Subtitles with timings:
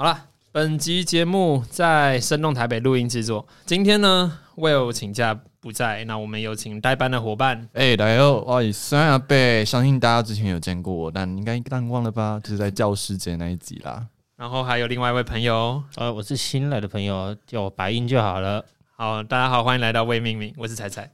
[0.00, 0.18] 好了，
[0.50, 3.46] 本集节目在生动台北录音制作。
[3.66, 7.68] 今天呢，Will 请假不在，那我们有请代班的伙伴。
[7.74, 12.40] 哎，大家好，我是孙亚贝，相信大家之前有见过我，但应该淡忘了吧？
[12.42, 14.06] 就是在教师节那一集啦。
[14.38, 18.64] 然后还有另外一位朋友，呃，我是新来的朋友，叫我白英就好了。
[18.96, 21.10] 好，大家好，欢迎来到未命名，我是彩彩。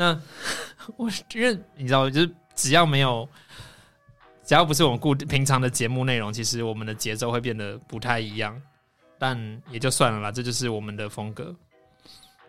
[0.00, 0.18] 那
[0.96, 3.28] 我因为你知道，就是只要没有，
[4.42, 8.58] 只要不是我们固平常的节目内容，其实我们的节奏会变得不太一样。
[9.18, 9.38] 但
[9.70, 11.54] 也就算了啦，这就是我们的风格。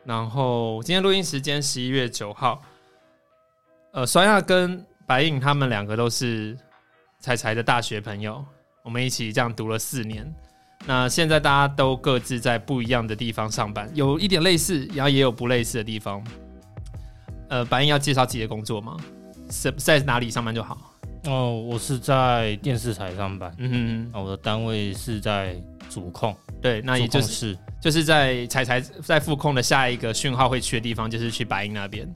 [0.06, 2.64] 然后今天录音时间十一月九号，
[3.92, 6.58] 呃，双亚跟白影他们两个都是
[7.20, 8.46] 彩彩的大学朋友，
[8.82, 10.34] 我们一起这样读了四年。
[10.86, 16.24] 那现在大家都各自在不一样的地方上班，有一点类似，然后也有不类似的地方。
[17.52, 18.96] 呃，白英要介绍自己的工作吗？
[19.50, 20.96] 是在哪里上班就好。
[21.26, 23.54] 哦，我是在电视台上班。
[23.58, 26.34] 嗯哼，我的单位是在主控。
[26.62, 32.08] 对，那也就是就是在彩彩在副控的下一个讯号会去的地方，就是去白银那边。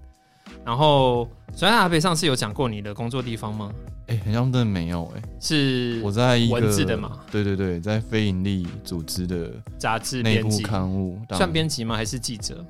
[0.63, 3.73] 然后，所以阿北上次有讲过你的工作地方吗？
[4.07, 5.21] 哎，好像真的没有哎。
[5.41, 7.19] 是我在一个文字的嘛？
[7.29, 11.97] 对对对，在非盈利组织的杂志内部刊物，算编辑吗？
[11.97, 12.65] 还是记者？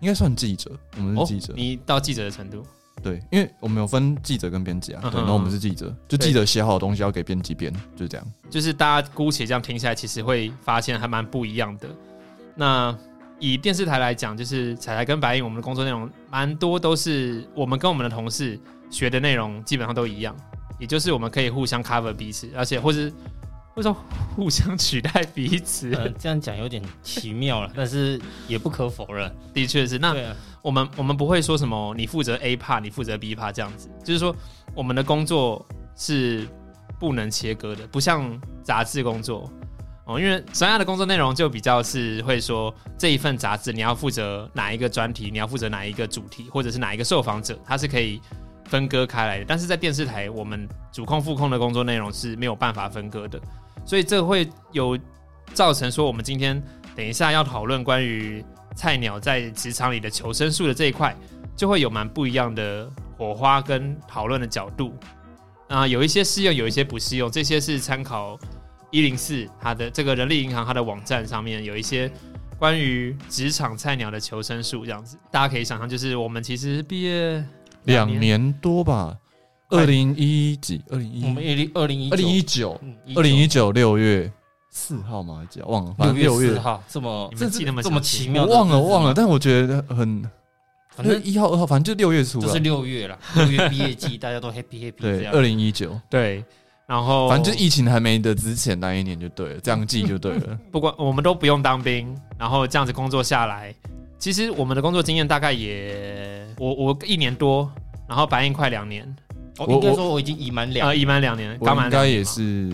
[0.00, 1.52] 应该算记者，我们是记者。
[1.56, 2.64] 你到记者的程度？
[3.02, 5.00] 对，因为我们有分记者跟编辑啊。
[5.10, 8.26] 对，然后我们是记者，就记者写好的东西要给编辑编，就是这样。
[8.50, 11.88] 就是大家姑且这样听下来，其实会发现还蛮不一样的。
[12.56, 12.96] 那
[13.38, 18.58] 以电视台来讲，就是彩彩跟白影，我们的工作内容蛮多都是我们跟我们的同事
[18.90, 20.36] 学的内容基本上都一样，
[20.78, 23.10] 也就是我们可以互相 cover 彼此，而且或者。
[23.78, 23.96] 为什么
[24.34, 25.90] 互相取代彼此？
[26.18, 30.00] 这样讲有点奇妙了， 但是也不可否认，的确是。
[30.00, 30.16] 那
[30.60, 34.34] 我们我们不会说什么你负责 A part，你负责 B part 这样子，就是说
[34.74, 36.44] 我们的工作是
[36.98, 38.28] 不能切割的，不像
[38.64, 39.48] 杂志工作
[40.06, 40.18] 哦。
[40.18, 48.20] 因为三亚的工作内容就比较是会说这一份杂志你要负责哪一个专题，你要负责哪一个主题，或者是哪一个受访者，它是可以
[48.64, 49.44] 分割开来的。
[49.46, 53.40] 但是在电视台，我们主控副控的工作内容是没有办法分割的。
[53.88, 54.98] 所以这会有
[55.54, 56.62] 造成说，我们今天
[56.94, 58.44] 等一下要讨论关于
[58.76, 61.16] 菜鸟在职场里的求生术的这一块，
[61.56, 64.92] 就会有蛮不一样的火花跟讨论的角度
[65.68, 67.30] 啊，有一些适用，有一些不适用。
[67.30, 68.38] 这些是参考
[68.90, 72.12] 一零四它的这个人力银行它的网站上面有一些
[72.58, 77.42] 关于职场菜鸟的求生术这样子，大家可以想象，就是我们其实毕业
[77.84, 79.16] 两年多吧。
[79.70, 80.80] 二零一几？
[80.88, 81.24] 二零一？
[81.24, 82.80] 我们二零二零一二零一九，
[83.14, 84.30] 二零一九六月
[84.70, 85.44] 四号吗？
[85.44, 86.12] 还是忘了？
[86.12, 88.44] 六月四号，这么这记那么这么奇妙？
[88.44, 90.22] 我忘了忘了，但我觉得很，
[90.90, 93.18] 反正一号二号，反正就六月初，就是六月了。
[93.36, 95.00] 六月毕业季，大家都 happy happy。
[95.00, 96.42] 对，二零一九，对。
[96.86, 100.58] 然后，反正就疫情还没的之前那一年就对了，这样记就对了。
[100.72, 103.74] 不管我们都不用当兵，然后这样子工作下来，
[104.18, 107.70] 其实我们的工作经验大概也，我我一年多，
[108.08, 109.14] 然后白印快两年。
[109.58, 112.72] 我应该说我已经已满两，呃，已满两年，刚满应该也是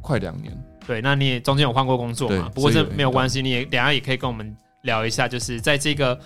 [0.00, 0.52] 快两年。
[0.86, 2.50] 对，那你也中间有换过工作嘛？
[2.54, 6.18] 不过这没有关系，你也等下也可以跟我们聊一下，就是在这个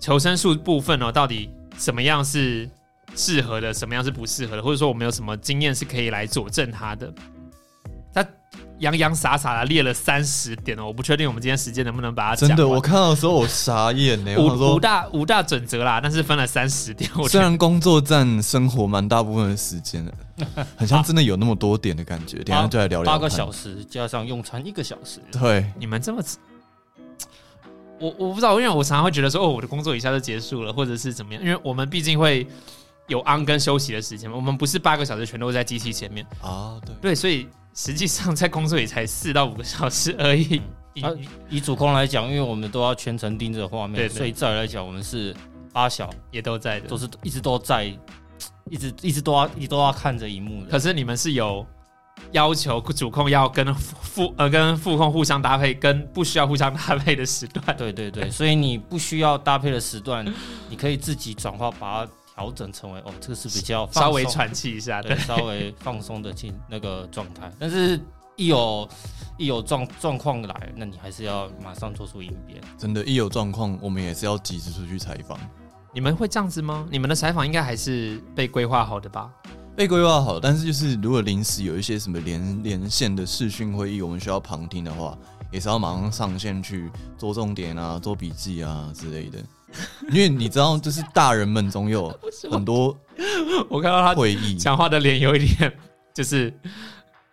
[0.00, 1.48] 求生术部分哦，到底
[1.78, 2.68] 什么样是
[3.14, 7.12] 适合的，什么样是不适合的，或者说我们有什么经验是可以来佐证它的。
[8.84, 12.68] 洋洋洒洒的列了三十点哦，我不确定我们今天时间能不能把它真的。
[12.68, 14.36] 我看到的时候我傻眼呢。
[14.36, 17.10] 五五大五大准则啦，但是分了三十点。
[17.28, 20.12] 虽然工作占生活蛮大部分的时间的，
[20.76, 22.38] 很像真的有那么多点的感觉。
[22.44, 23.12] 等下就来聊聊。
[23.12, 25.18] 八个小时加上用餐一个小时。
[25.32, 26.22] 对，你们这么，
[27.98, 31.42] 我我不知道，因为我常常会觉得说，哦，我的工作一下就结束了，或者是怎么样？
[31.42, 32.46] 因为我们毕竟会
[33.08, 36.78] 有安跟休息的时间嘛，我们不是八个小时全都在机器前面啊。
[36.84, 37.48] 对对，所以。
[37.74, 40.62] 实际上在工作也才四到五个小时而已。
[40.94, 41.04] 以
[41.50, 45.34] 以主控来讲，因为我们都要全程盯着画面，所以再来讲，我们是
[45.72, 47.84] 八小也都在的，都是一直都在，
[48.70, 50.64] 一直一直都要你都要看着荧幕。
[50.70, 51.66] 可是你们是有
[52.30, 57.76] 要求主控要跟副呃跟副控互相搭配，跟不需要互相搭配的时段。
[57.76, 60.24] 对对对，所以你不需要搭配的时段，
[60.70, 62.12] 你可以自己转化把它。
[62.34, 67.50] 调整成为哦，这个是比较稍微喘气一下，对，稍微放松的进那个状态。
[67.58, 68.00] 但是，
[68.36, 68.88] 一有
[69.38, 72.60] 一有状状况来，那你还是要马上做出应变。
[72.76, 75.38] 真的，一有状况，我们也是要及时出去采访。
[75.92, 76.86] 你们会这样子吗？
[76.90, 79.30] 你们的采访应该还是被规划好的吧？
[79.76, 85.16] 被规划好，但是就是如果临时有一些什么连连线的视讯会议，我们需要旁听的话。
[85.52, 89.38] 也是要马上上线去做重点啊、做笔记啊之类的。
[90.10, 92.08] 因为你知道，就是大人们总有
[92.50, 92.96] 很多
[93.68, 95.72] 我看到他会议，讲话的脸有一点
[96.12, 96.52] 就是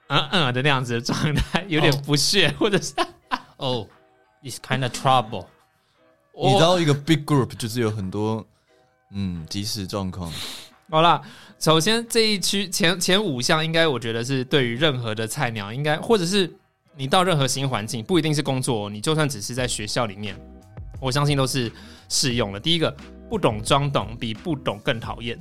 [0.08, 2.94] 嗯嗯的那样子的状态，有点不屑， 或者是
[3.58, 3.88] 哦、
[4.42, 5.46] i t s kind of trouble。
[6.34, 8.44] 你知道一个 big group 就是有很多
[9.12, 10.32] 嗯即时状况。
[10.90, 11.22] 好啦，
[11.60, 16.52] 首先这一区前前五项，应该我觉得是对于任何的菜鸟，应该或者是
[16.96, 20.36] 你到任何新环境，不一定是工作，你就算只是在学校里面，
[21.00, 21.72] 我相信都是
[22.12, 22.60] 适用了。
[22.60, 22.94] 第一个，
[23.30, 25.40] 不懂装懂比不懂更讨厌。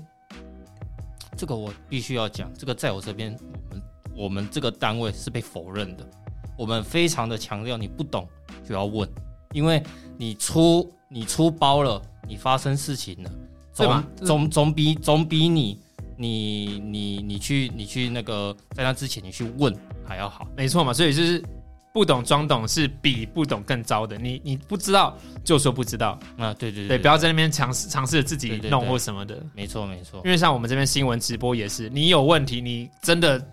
[1.36, 3.82] 这个我必须要讲，这个在我这边，我们
[4.14, 6.08] 我们这个单位是被否认的。
[6.56, 8.28] 我们非常的强调，你不懂
[8.64, 9.08] 就要问，
[9.52, 9.82] 因为
[10.16, 13.30] 你出你出包了，你发生事情了，
[13.72, 15.80] 总总总比总比你
[16.16, 19.74] 你你你去你去那个在那之前你去问
[20.06, 20.46] 还要好。
[20.56, 21.42] 没错嘛，所以就是
[21.92, 24.16] 不懂装懂是比不懂更糟的。
[24.16, 29.42] 你你不知道就说不知道，啊，对对对，不要在那边尝试尝试自己弄或什么的。
[29.54, 33.44] 没错没错因，为像我们这边新闻直播也是，你有问题，你真的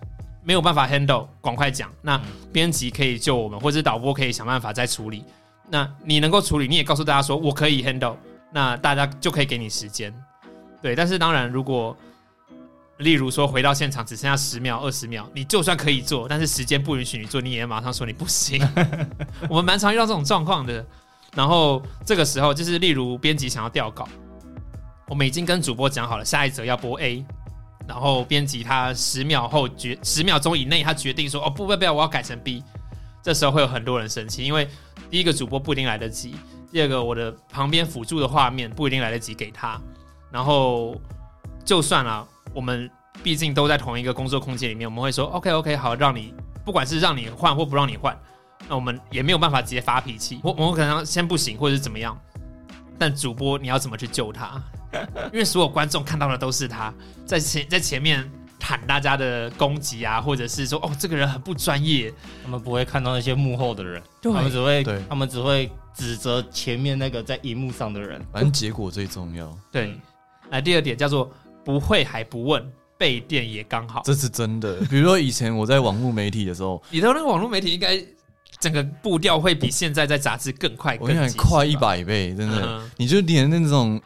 [0.44, 1.90] 没有办法 handle，赶快讲。
[2.00, 5.24] 那嗯编辑可以救我们，或者导播可以想办法再处理。
[5.68, 8.16] 那你能够处理，你也告诉大家说我可以 handle，
[8.52, 10.14] 那大家就可以给你时间。
[10.80, 11.96] 对，但是当然，如果
[12.98, 18.60] 例如说回到现场只剩下十秒、二十秒，你就算可以做，但是时间不允许你做，你也马上说你不行。
[19.48, 20.84] 我们蛮常遇到这种状况的。
[21.34, 24.08] 然后这个时候就是，例如编辑想要调稿，
[25.06, 27.24] 我们已经跟主播讲好了，下一则要播 A，
[27.86, 32.64] 然后编辑他十秒后决十秒钟以内他决定说哦不不不要，我要改成 B，
[33.22, 34.66] 这时候会有很多人生气，因为
[35.10, 36.34] 第一个主播不一定来得及，
[36.72, 39.80] 第二个我的旁边辅助的画面不一定来得及给他，
[40.32, 40.98] 然后
[41.64, 42.90] 就算了，我们
[43.22, 46.34] 毕竟都在同一个工作空间里面，我们会说 OK OK 好，让你
[46.64, 48.16] 不管是让你换或不让你换，
[48.68, 52.18] 那我们也没有办法直接发脾气，我我们可能先不行或者是怎么样，
[52.98, 54.60] 但主播你要怎么去救他？
[55.32, 56.92] 因为所有观众看到的都是他
[57.26, 58.28] 在前在前面
[58.60, 62.12] 喊大家的攻击啊，或者是说哦这个人很不专业，
[62.42, 68.24] 他们不会看到那些幕后的人，对他们只会对他们只会指责前面那个在荧幕上的人。
[68.32, 69.98] 反正结果最重要，对。
[70.50, 71.30] 来第二点叫做
[71.68, 72.66] 不会还不问，
[72.96, 74.00] 备电也刚好。
[74.02, 74.76] 这是真的。
[74.88, 78.02] 比如说以前我在网络媒体的时候，你的那个网络媒体应该
[78.58, 81.80] 整个步调会比现在在杂志更快，我跟你讲快一吧。
[81.82, 82.64] 百倍，真的。
[82.64, 84.00] 嗯你就连那种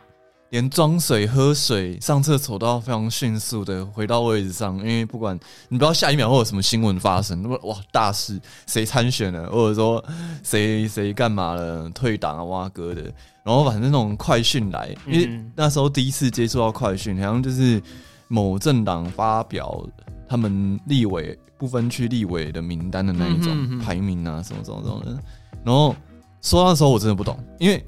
[0.53, 5.35] 连装水、喝水、上厕所都要非常迅速的回到位置上，因为不管
[5.71, 10.05] 你不知道下一秒会有什么新闻发生，那么哇大事谁参选了，或者说
[10.43, 13.03] 谁谁干嘛了，退党啊、挖哥的，
[13.43, 15.51] 然后反正那种快讯来，因为嗯。
[15.57, 17.83] 那时候第一次接触到快讯，好像就是
[18.29, 19.83] 某政党发表
[20.29, 25.19] 他们立委不分区立委的名单的那一种排名啊，什么什么什么的。
[25.65, 25.97] 然后
[26.43, 27.83] 说那时候我真的不懂，因为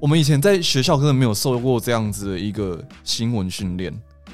[0.00, 3.92] 我们以前在学校根本没有受过这样子的一个新闻训练。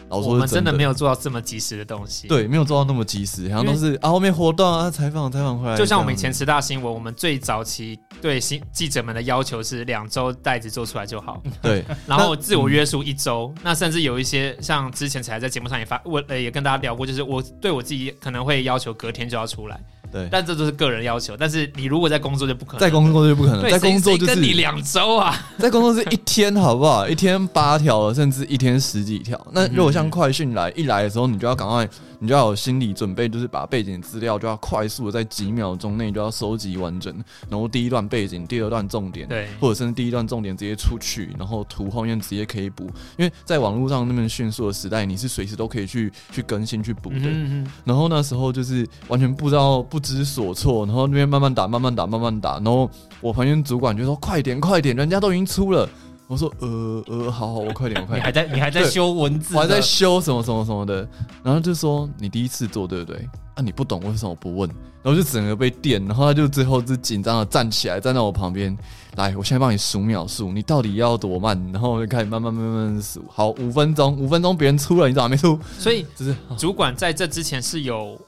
[0.08, 13.52] 老实说我们真的的没有做到这么及时的东西。，对，没有做到那么及时，好像都是啊后面活动啊采访采访回来，就像我们以前十大新闻，我们最早期对新记者们的要求是两周袋子做出来就好， 对 然后自我约束一周。
[13.64, 19.80] 那甚至有一些像之前才在节目上也发，我呃也跟大家聊过，就是我对我自己可能会要求隔天就要出来，
[20.12, 21.36] 对，但这都是个人要求。
[21.36, 27.08] 但是你如果在工作就不可能，在工作就不可能，在工作就是跟你两周啊， 在工作是一天，好不好？
[27.08, 29.40] 一天八条，甚至一天十几条。
[29.52, 37.14] 那如果像快讯来一来的时候，你就要赶快，你就要有心理准备，就是把背景资料就要快速的在几秒钟内就要收集完整，
[37.48, 42.84] 然后第一段背景，第二段重点，对或者甚至第一段重点直接出去，然后图后面直接可以补，
[43.16, 47.16] 因为在网络上那么迅速的时代，你是随时都可以去去更新去补的。
[47.20, 52.54] 嗯嗯然后那时候就是完全不知道不知所措，然后那边慢慢打，慢慢打，慢慢打。
[52.54, 55.88] 然后我旁边主管就说：“快点，快点，人家都已经出了。”
[56.28, 58.18] 我说：“呃呃，好好，我快点，我快点。
[58.18, 61.08] 你还在你还在修文字，我还在修什么什么什么的。”
[61.42, 63.28] 然后就说：“你第一次做对不对？
[63.54, 64.68] 啊，你不懂为什么不问？”
[65.02, 68.76] 然后就整个被电，然后他就最后是紧张的站起来，站在我旁边，
[69.14, 71.56] 来，我现在帮你数秒数，你到底要多慢？
[71.72, 73.24] 然后我就开始慢慢慢慢数。
[73.32, 75.56] 好，五分钟，五分钟，别人出了，你怎么还没出？
[75.78, 78.20] 所以 就是主管在这之前是有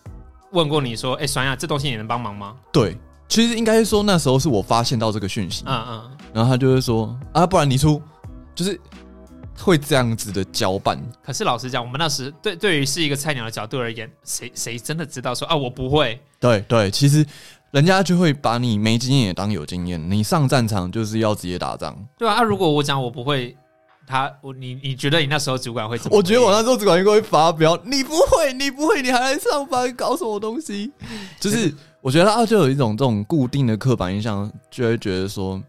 [0.52, 2.54] 问过你说，哎、酸亚，这东西你能帮忙吗？
[2.72, 2.96] 对，
[3.28, 8.00] 其实应该是说那时候是我发现到这个讯息，嗯嗯，然后他就会说啊，不然你出，
[8.54, 8.80] 就是
[9.58, 11.00] 会这样子的交办。
[11.22, 16.20] 可是老实讲，我们那时对对于是一个菜鸟的角度而言，谁谁真的知道说啊，我不会？
[16.40, 17.26] 对对，其实
[17.72, 21.96] 人家就会把你没经验也当有经验，你上战场就是要直接打仗。
[22.16, 23.56] 对啊，啊，如果我讲我不会，
[24.06, 26.16] 他我你你觉得你那时候主管会怎么？
[26.16, 30.92] 我觉得我那时候主管应该会发飙，你不会，你不会，你还来上班搞什么东西？
[31.40, 35.60] 就是 我觉得他就有一种这种固定的刻板印象，就会觉得说，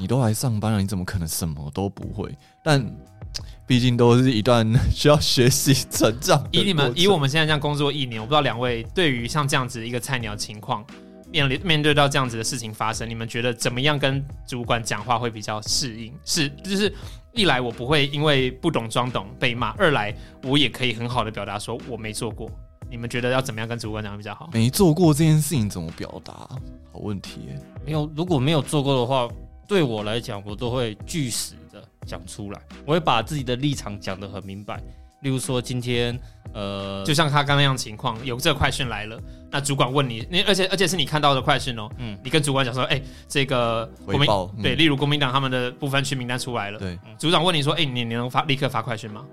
[0.00, 2.34] 你都来上班了，你怎么可能什么都不会？
[2.64, 2.82] 但
[3.66, 10.82] 毕竟都是一段需要学习成长以你们以我们现在这样工作一年，我不知道两位对于像这样子一个菜鸟情况，
[11.30, 16.10] 面临面对到这样子的事情发生，你们觉得怎么样跟主管讲话会比较适应？
[16.24, 16.92] 是就是
[17.32, 22.50] 一来我不会因为不懂装懂被骂，二来我也可以很好的表达说我没做过。
[22.90, 24.48] 你们觉得要怎么样跟主管讲比较好？
[24.52, 26.32] 没做过这件事情怎么表达？
[26.92, 29.28] 好问题耶、没有，如果没有做过的话，
[29.70, 34.82] 对我来讲，我都会据实的讲出来，我会把自己的立场讲得很明白。
[35.22, 36.18] 例如说，今天
[36.52, 39.16] 呃，就像他刚刚那样情况，有这快讯来了，
[39.48, 49.24] 那主管问你，你而且而且是你看到的快讯哦，嗯你跟主管讲说，哎、这个国民回报嗯对，例如国民党他们的部分区名单出来了，对，组长问你说，哎、你你能发立刻发快讯吗？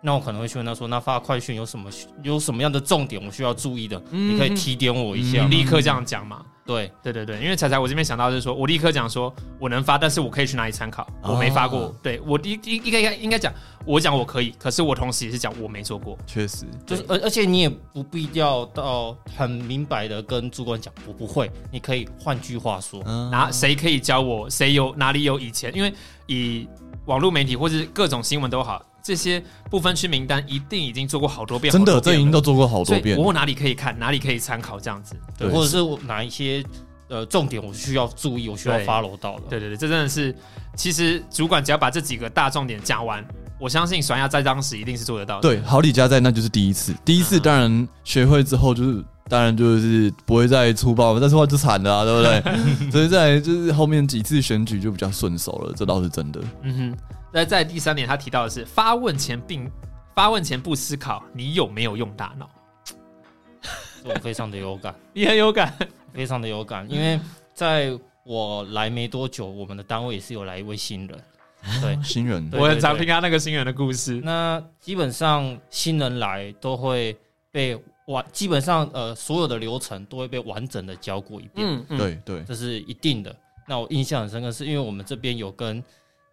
[0.00, 1.88] 那我可能会去问他说，那发快讯有什么
[2.24, 4.02] 有什么样的重点我需要注意的？
[4.10, 6.44] 你可以提点我一下立刻这样讲嘛？
[6.68, 11.08] 对，对对对，因为彩彩我这边想到就是说我立刻讲说我能发，但是我可以去哪里参考？
[11.22, 13.50] 我没发过，哦对我应应应该应该讲，
[13.86, 16.18] 我讲我可以，可是我同时也是讲我没做过。
[16.26, 24.50] 确实，就是而而且你也不必要到很明白的跟主管讲我不会，你可以换句话说，嗯哪谁可以教我？
[24.50, 25.74] 谁有哪里有以前？
[25.74, 25.90] 因为
[26.26, 26.68] 以
[27.06, 33.16] 网络媒体或是各种新闻都好，这些不分区名单一定已经做过好多遍，真的，这已经都做过好多遍。
[33.16, 35.16] 我哪里可以看，哪里可以参考这样子。
[35.38, 36.62] 对或者是我哪一些
[37.08, 39.44] 呃重点我需要注意，我需要对 follow 到的。
[39.48, 40.36] 对对对，这真的是，
[40.76, 43.24] 其实主管只要把这几个大重点讲完，
[43.58, 45.48] 我相信爽亚在当时一定是做得到的。
[45.48, 49.02] 对，好李家在那就是第一次，第一次嗯当然学会之后就是。
[49.30, 52.42] 当然就是不会再粗暴，再粗暴就惨了啊，对不对？
[52.90, 56.40] 所以在就是后面几次选举就比较顺手了，这倒是真的。
[56.62, 57.17] 嗯哼。
[57.32, 59.70] 那在第三点，他提到的是发问前并
[60.14, 62.48] 发问前不思考，你有没有用大脑？
[64.02, 65.72] 这我非常的有感， 你很有感。
[66.14, 67.20] 非常的有感，因为
[67.52, 71.18] 在我来没多久，我们的单位也是有来一位新人，
[71.82, 72.02] 对。
[72.02, 74.20] 新人对我很常听他那个新人的故事。
[74.24, 77.16] 那基本上新人来都会
[77.52, 83.36] 被完，基本上呃所有的流程都会被完整的教过一遍，嗯嗯，对对，这是一定的。
[83.66, 85.84] 那我印象很深刻，是因为我们这边有跟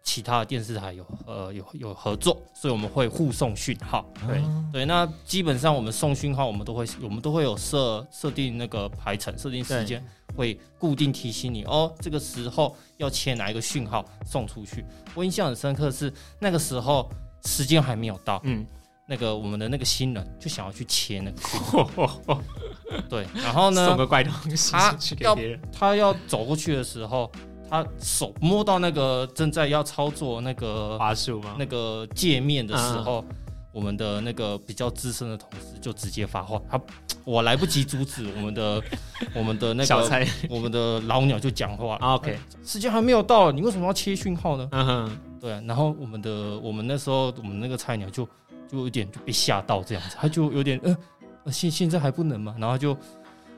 [0.06, 4.08] 其他的电视台有呃有有合作，所以我们会互送讯号。
[4.24, 4.40] 对
[4.72, 10.02] 对，那基本上我们送讯号，我们都会我们都会有设设定那个排程，设定时间，
[10.36, 14.84] 会固定提醒你哦，这个时候要切哪一个讯号送出去。
[15.12, 17.10] 我印象很深刻是那个时候
[17.44, 18.64] 时间还没有到，嗯，
[19.08, 22.40] 那个我们的那个新人就想要去切那个讯号，
[23.10, 25.60] 对，然后呢送，个怪东西他去给要别人。
[25.72, 27.30] 他要走过去的时候，
[27.68, 31.56] 他手摸到那个正在要操作那个花束吗？
[31.58, 33.24] 那个界面的时嗯候，
[33.72, 36.80] 我们的那个比较资深的同事就直接发话，他
[37.24, 38.80] 我来不及阻止我们的
[39.34, 40.26] 我们的那个。
[40.48, 44.68] 我们的老鸟就讲话啊 OK，时间还没有到，你为什么要切讯号呢？
[44.70, 48.24] 嗯哼，对啊，然后我们的我们那时候我们那个菜鸟就
[48.70, 50.96] 就有点就被吓到这样子，他就有点呃
[51.44, 52.54] 呃现现在还不能嘛？
[52.58, 52.96] 然后就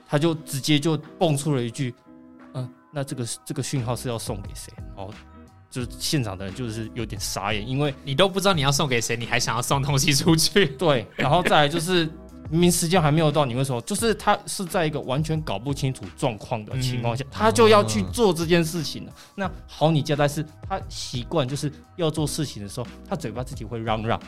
[0.08, 2.07] 他就直接就蹦出了一句，嗯、
[2.92, 4.73] 那这个这个讯号是要送给谁？
[4.97, 5.11] 哦
[5.71, 10.66] 就是现场的人就是有点傻眼，因为你都不知道你要送给谁，你还想要送东西出去？
[10.78, 12.09] 对，然后再来就是。
[12.50, 13.78] 明明时间还没有到，你为什么？
[13.83, 19.12] 就是他是在一个完全搞不清楚状况的情况下，他就要去做这件事情了。
[19.35, 24.18] 那好，你交代是他习惯就是要做事情的时候，他嘴巴自己会嚷嚷，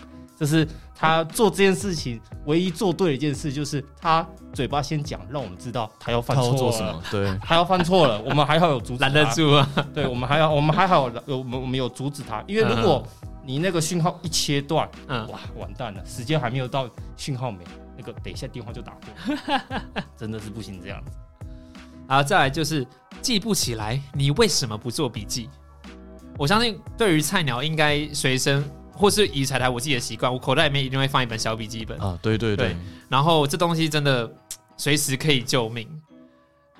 [0.40, 7.02] 这是他做这件事情唯一做对的一件事，就是他嘴巴先讲，让我们知道他要犯错做什么？
[7.10, 9.68] 对， 他要犯错了，我们还好有阻止， 拦得住啊？
[9.92, 13.06] 对我们还要，我们还好有我们我们有阻止他，因为如果
[13.44, 17.58] 你那个讯号一切断，嗯，哇，完蛋了，时间还没有到，讯号没，
[17.98, 19.60] 那个等一下电话就打过，
[20.16, 21.10] 真的是不行这样子。
[22.06, 22.86] 啊再来就是
[23.20, 25.50] 记不起来，你为什么不做笔记？
[26.38, 28.64] 我相信对于菜鸟应该随身，
[29.00, 31.98] 或是以彩台我自己的习惯，我口袋里面一定会放一本小笔记本。
[31.98, 32.76] 啊，对对对对，
[33.08, 34.30] 然后这东西真的
[34.76, 35.88] 随时可以救命。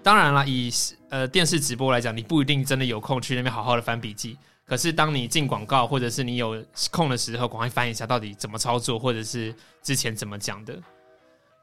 [0.03, 0.71] 当然了，以
[1.09, 4.37] 呃电视直播来讲，你不一定真的有空去那边好好的翻笔记。
[4.67, 6.63] 可是当你进广告，或者是你有
[6.93, 10.79] 空的时候，赶快翻一下到底怎么操作，或者是之前怎么讲的。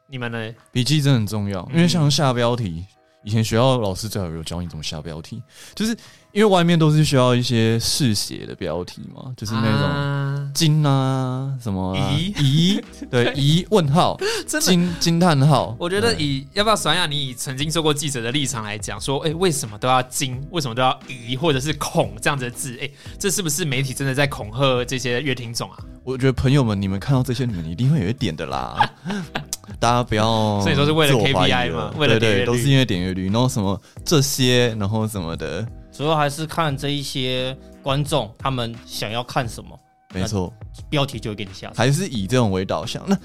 [0.09, 0.53] 你们呢？
[0.71, 2.85] 笔记真的很重要，因为像下标题，
[3.23, 5.41] 以前学校老师最好有教你怎么下标题，
[5.73, 5.91] 就是
[6.31, 14.67] 因为外面都是需要一些试写的标题嘛，就是那种种惊啊什么啊疑疑， 对疑问号 真的。
[14.67, 22.77] 惊惊叹号，我觉得以要不要爽亚，你以曾经做过记者的立场来讲，说，哎、为什么都要惊，为什么都要疑，或者是恐这样子的字？
[22.81, 25.77] 哎、这是不是媒体真的在恐吓这些乐听众啊？
[26.03, 28.89] 我觉得朋友们，你们看到这些，你们一定会有一点的啦。
[29.79, 39.77] 大家不要，所以说是为了 KPI 嘛为了对对，点阅率都是因为点阅率，然后什么这些，然后什么的，主要还是看这一些观众他们想要看什么，
[40.13, 40.53] 没错，
[40.89, 41.71] 标题就会给你下。
[41.75, 43.03] 还是以这种为导向。
[43.07, 43.17] 那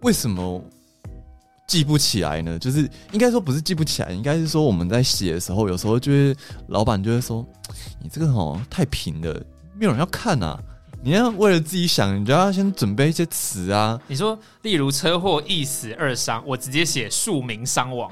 [0.00, 0.62] 为什么
[1.66, 2.58] 记不起来呢？
[2.58, 6.36] 就是应该说不是记不起来，应该是说我们在写的时候，有时候就是
[6.68, 7.46] 老板就会说，
[8.02, 9.42] 你这个哦太平了，
[9.78, 10.60] 没有人要看啊。
[11.02, 14.00] 你要为了自己想，你就要先准备一些词啊。
[14.06, 18.10] 你说，例如车祸一死二伤，我直接写数名伤亡，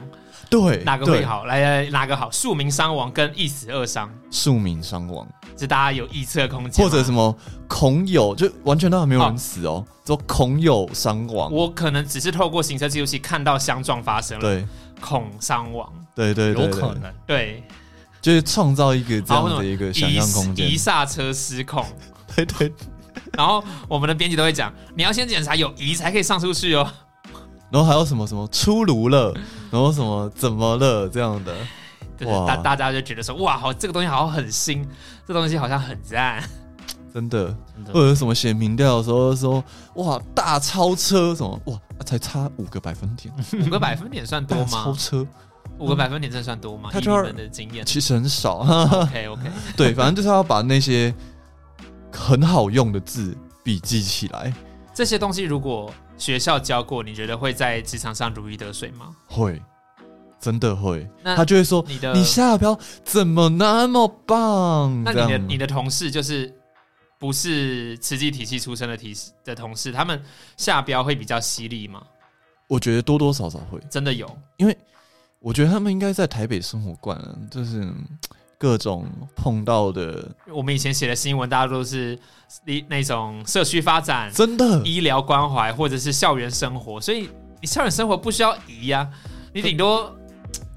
[0.50, 1.24] 对，哪个会？
[1.24, 1.44] 好？
[1.44, 2.30] 来来，哪个好？
[2.30, 6.84] 庶民伤亡跟一死二伤，庶民伤亡，这大家有臆测空间。
[6.84, 7.34] 或者什么
[7.66, 11.50] 恐有，就完全都还没有人死哦，说恐有伤亡。
[11.52, 14.66] 我可能只是透过行车记录器看到相撞发生了，对
[15.00, 17.62] 恐伤亡，对对对，对有可，能，对，
[18.20, 20.76] 就是创造一个这样好的一个想象空间一。
[20.76, 21.84] 刹车失控。
[22.36, 22.72] 对对，
[23.32, 26.90] 然后我们的编辑都会讲，你要先检查有疑才可以上出去哦。
[27.72, 29.32] 然后还有什么什么出炉了，
[29.70, 31.56] 然后什么怎么了这样的，
[32.18, 34.86] 就是哇大大家就觉得说，哇，好，这个东西好像很新，
[35.26, 36.44] 这东西好像很赞。
[37.12, 37.56] 真的。
[37.92, 39.64] 或者什么写民调的时候说，
[39.96, 43.34] 哇大超车什么，哇才差五个百分点，
[43.66, 44.96] 五个百分点算多吗超吗？
[44.98, 45.26] 车
[45.78, 46.90] 五个百分点真的算多吗？
[46.92, 48.58] 他就要们的经验其实很少。
[48.58, 49.42] ，OK OK，
[49.76, 51.12] 对，反正就是要把那些
[52.12, 54.52] 很好用的字笔记起来。
[54.94, 59.14] 这些东西如果学校教过，你觉得会在职场上如鱼得水吗？
[59.26, 59.60] 会，
[60.40, 61.08] 真的会。
[61.22, 65.02] 那他就会说你的你下标怎么那么棒？
[65.04, 66.52] 那你的你的同事就是
[67.18, 69.14] 不是慈济体系出身的体
[69.44, 70.22] 的同事，他们
[70.56, 72.02] 下标会比较犀利吗？
[72.68, 74.76] 我觉得多多少少会，真的有，因为
[75.40, 78.06] 我觉得他们应该在台北生活惯了，就是嗯
[78.62, 79.04] 各种
[79.34, 82.16] 碰到的，我们以前写的新闻，大家都是
[82.64, 84.80] 那那种社区发展、真的？
[84.84, 87.28] 医疗关怀或者是校园生活，所以
[87.60, 89.10] 你校园生活不需要移呀、
[89.52, 90.02] 你顶多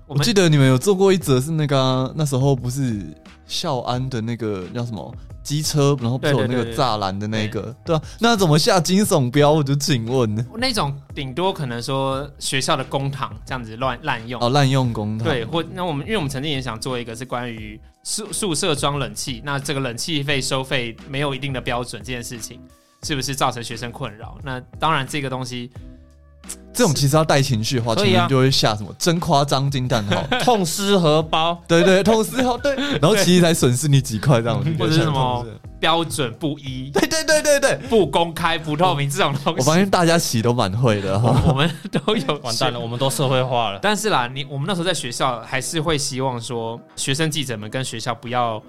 [0.07, 3.03] 我我们记得你们有做过一则是那个啊、那时候不是
[3.47, 9.51] 孝安的那个叫什么机车，然后不是有那个栅栏的那个，对啊，那怎么下惊悚标？
[9.51, 14.41] 我就请问， 那种顶多可能说学校的公堂这样子乱滥用。
[14.41, 22.59] 哦，滥用公堂，对，或那我们因为我们曾经也想做一个是关于宿宿舍装冷气，那这个冷气费收费没有一定的标准这件事情，
[23.03, 24.37] 是不是造成学生困扰？
[24.43, 25.69] 那当然这个东西
[26.75, 35.45] 这种其实要带情绪的话，前面就会下什么真夸张惊叹号， 痛失荷包，对对，痛失荷对， 然后其实才损失你几块这样子，或者是什么
[35.79, 41.19] 标准不一、对对对对对，不公开、不透明这种东西，我发现大家洗都蛮会的。
[41.19, 41.41] 哈。
[41.47, 42.25] 我们都有。
[42.41, 43.79] 完蛋了，我们都社会化了。
[43.81, 48.61] 但是啦，你我们那时候在学校还是会希望说，学生记者们跟学校不要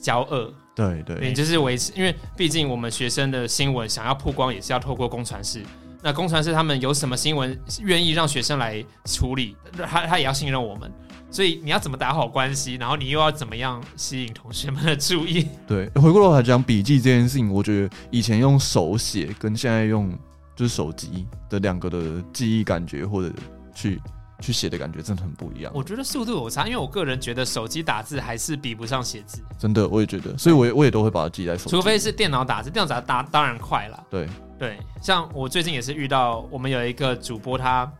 [0.00, 5.62] 交恶，对对，也，就是维持，因为毕竟我们学生的新闻想要曝光，也是要透过公传室。
[6.02, 10.90] 那工程师他们有什么新闻愿意让学生来处理，他他也要信任我们。
[11.30, 15.48] 所以你要怎么打好关系，然后你又要怎么样吸引同学们的注意？
[15.66, 20.12] 对，回过头来讲笔记这件事情，我觉得以前用手写跟现在用
[20.54, 23.34] 就是手机的两个的记忆感觉，或者
[23.74, 23.98] 去
[24.40, 25.72] 去写的感觉，真的很不一样。
[25.74, 31.70] 我觉得速度有差，因为我个人觉得手机打字还是比不上写字，真的，我也觉得，所以我也我也都会把它记在手机。
[31.70, 34.04] 除非是电脑打字，电脑打字打当然快了。
[34.10, 34.28] 对，
[34.62, 37.92] 对，像我最近也是遇到，我们有一个主播，他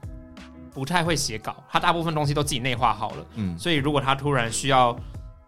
[0.73, 4.97] 不太会写稿，他大部分东西都自己内化好了，嗯，所以如果他突然需要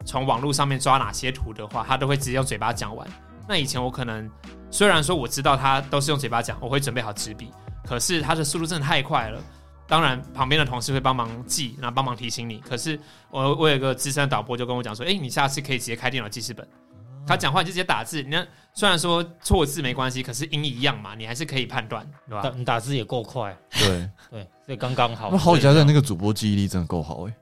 [0.05, 3.07] 从网络上面抓哪些图的话，他都会直接用嘴巴讲完。
[3.47, 4.29] 那以前我可能
[4.73, 7.49] 虽然说我知道他都是用嘴巴讲，我会准备好纸笔，
[7.87, 9.41] 可是他的速度真的太快了。
[9.87, 12.59] 当然，旁边的同事会帮忙记，然后帮忙提醒你。
[12.59, 12.99] 可是
[13.31, 16.67] 我我有一个资深的导播就跟我讲说：“哎、你下次可以直接开电脑记事本，
[17.27, 18.23] 他讲话你就直接打字。
[18.23, 22.55] 你看，虽然说错字没关系，可是音一样嘛，你还是可以判断，对打吧？
[22.57, 25.39] 你打字也够快，对， 对，所以刚刚好那。
[25.39, 27.35] 好几家在那个主播记忆力真的够好哎。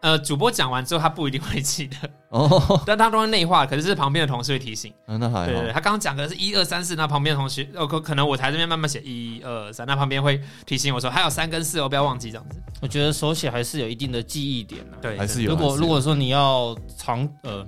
[0.00, 1.96] 呃，主播讲完之后，他不一定会记得，
[2.30, 3.66] 哦，但他都会内化。
[3.66, 4.94] 可是是旁边的同事会提醒。
[5.08, 5.74] 嗯那还对对对，好。
[5.74, 12.62] 他刚刚讲的是一二三四，那旁边的同学，哦，可可能我台这边慢慢写一二三，那旁边会提醒我说还有三跟四哦，不要忘记这样子。
[12.80, 14.96] 我觉得手写还是有一定的记忆点的。
[15.02, 17.66] 对，还是有如果还是有如果说你要长呃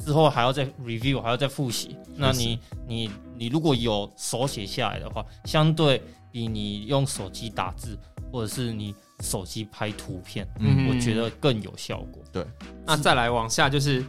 [0.00, 7.96] 之后还要再 review 还要再复习，那你你你如果有手写下来的话，相对比你用手机打字
[8.32, 12.22] 或者是你手机拍图片，嗯，我觉得更有效果。
[12.32, 12.44] 对
[12.86, 14.04] 那再来往下就是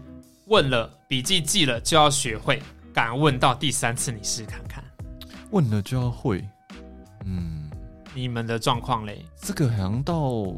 [0.46, 2.62] 问了笔记记了就要学会，
[2.94, 4.84] 敢问到第三次你试看看
[5.52, 6.44] 问了就要会。
[7.26, 7.70] 嗯，
[8.16, 9.24] 你们的状况嘞。
[9.36, 10.54] 这个好像到我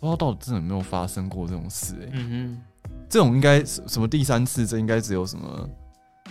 [0.00, 2.08] 不知道到底真的有没有发生过这种事哎。
[2.12, 2.60] 嗯
[3.08, 5.68] 这种应该什什么第三次，这应该只有什么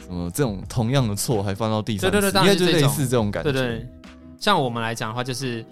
[0.05, 3.51] 什么这种同样的错还犯到第三次，对对对当应该就类似这种感觉。
[3.51, 3.89] 对对，
[4.39, 5.65] 像我们来讲的话，就是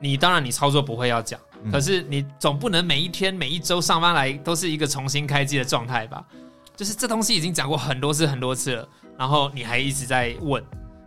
[0.00, 6.24] 你当然你操作不会要讲，嗯可是你总不能每一天每一周上班来都是一个重新开机的状态吧？
[6.76, 10.62] 就是这东西已经讲过很多次很多次了，然后你还一直在问，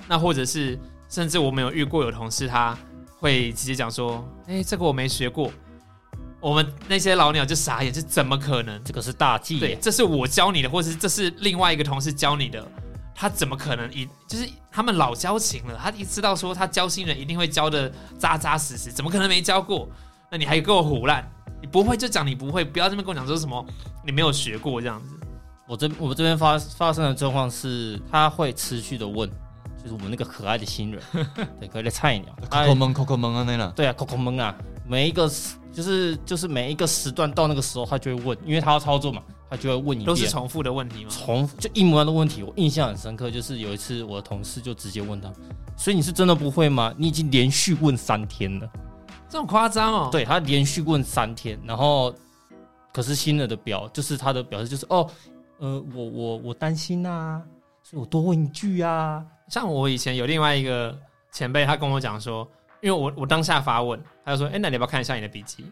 [0.08, 2.78] 那或者是甚至我们有遇过有同事他
[3.20, 5.52] 会直接讲说：“哎、这个我没学过。”
[6.40, 8.82] 我们那些老鸟就傻眼，这怎么可能？
[8.84, 12.66] 这个是大忌对，这是我教你的，或是这是另外一个同事教你的，
[13.16, 19.90] 他怎么可能一就是他们老交情了，他一知道说他教新人一定会教的扎扎实实，怎么可能没教过？
[20.30, 21.28] 那你还给我胡乱，
[21.62, 23.66] 你不会就讲你不会，不要这边跟我讲说什么
[24.06, 25.16] 你没有学过这样子。
[25.68, 29.30] 我这我这边发发生的状况是，他会持续的问，
[29.82, 31.02] 就是我们那个可爱的新人，
[31.60, 41.12] 对，可爱的菜鸟，抠抠蒙抠抠蒙啊那啦，对啊，扣扣蒙啊，每一个时就是就是每一个时段到那个时候，他就会问，因为他要操作嘛，他就会问一遍，都是重复的问题吗？
[41.12, 42.42] 重复就一模一样的问题。
[42.42, 45.32] 我印象很深刻，就是有一次我的同事就直接问他，
[45.78, 46.92] 所以你是真的不会吗？
[46.98, 48.68] 你已经连续问三天了，
[49.30, 52.12] 这么夸张哦。，对他连续问三天，然后
[52.92, 55.08] 可是新的的表就是他的表示就是哦，
[55.60, 57.40] 呃，我我我担心啊，
[57.84, 60.98] 所以我多问一句啊，像我以前有另外一个
[61.32, 62.48] 前辈，他跟我讲说，
[62.82, 65.66] 因为我我当下发问，他就说：“哎、那你要不要看一下你的笔记？”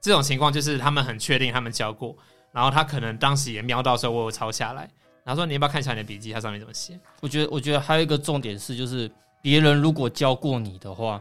[0.00, 2.16] 这种情况就是他们很确定他们教过，
[2.52, 4.88] 然后他可能当时也瞄到时候我有抄下来，
[5.24, 6.32] 然后说：“你要不要看一下你的笔记？
[6.32, 11.20] 它上面怎么写我觉得，我觉得还有一个重点是，就是别人如果教过你的话，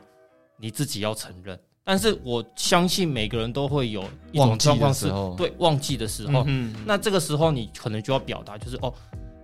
[0.57, 1.59] 你自己要承认。
[1.83, 8.93] 但是我相信每个人都会有一种忘记状况是的时，候，对忘记的时候，嗯那这个时候你可能就要表达，就是哦，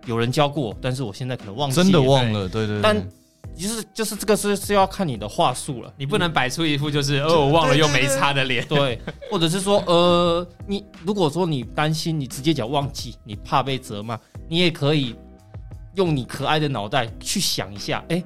[0.05, 2.81] 有人教过，但是我现在可能忘记了，真的忘了，对对对。
[2.81, 3.09] 但
[3.57, 8.65] 就是就是这个是是要看你的话术了，你不能摆出一副就是哦我忘了又没擦的脸。
[8.69, 15.15] 对，或者是说，呃，你如果说你担心，你直接讲忘记，你怕被责骂，你也可以
[15.95, 18.23] 用你可爱的脑袋去想一下，哎，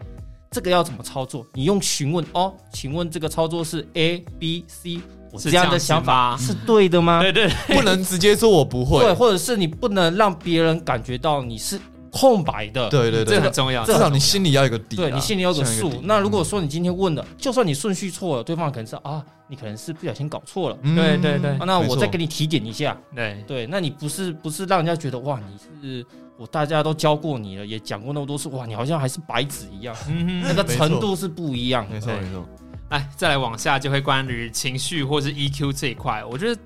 [0.52, 1.46] 这个要怎么操作？
[1.54, 5.00] 你用询问哦，请问这个操作是 A B C，
[5.32, 7.22] 我这样的是这样子想法是对的吗？
[7.22, 11.80] 对对，不能直接说我不会对，或者是你不能让别人感觉到你是
[12.12, 13.86] 空白的，对对对这，很重要。
[13.86, 15.92] 至少你心里要有个底啊，对你心里有个数。
[16.04, 20.78] 那如果说你今天问的，就算你顺序错了，对方可能是啊，你可能是不小心搞错了。
[20.82, 26.06] 嗯对对对啊、那我再给你你提点一下，对对，那你不是不是让人家觉得哇，你是
[26.38, 29.96] 我大家都教过你了，也讲过那么多次，哇，你好像还是白纸一样，
[30.44, 31.96] 那个程度是不一样的。
[31.96, 32.46] 没错没错，
[32.90, 36.62] 来再来往下就会关于情绪或是 EQ 这一块，我觉得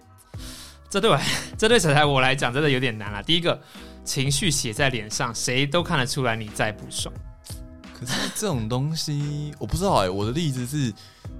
[0.89, 1.19] 这对我
[1.57, 3.23] 这对彩彩我来讲真的有点难了。
[3.23, 3.59] 第一个，
[4.05, 7.13] 情绪写在脸上，谁都看得出来你在不爽。
[7.93, 10.93] 可是这种东西我不知道哎、我的例子是，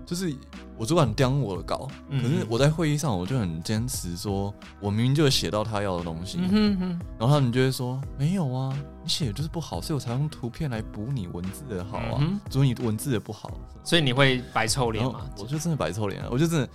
[0.06, 0.34] 就是
[0.78, 2.24] 我主管刁我的稿，嗯。
[2.24, 8.74] 可是我在会议上我就很坚持说，我明明就有写到他要的东西，嗯哼哼，然后他们就会说没有啊，
[9.04, 13.52] 你写的就是不好，所以我才用图片来补你文字的好啊，嗯所以你文字的不好，
[13.84, 15.30] 所以你会白臭脸吗？
[15.38, 16.70] 我就真的白臭脸啊，我就真的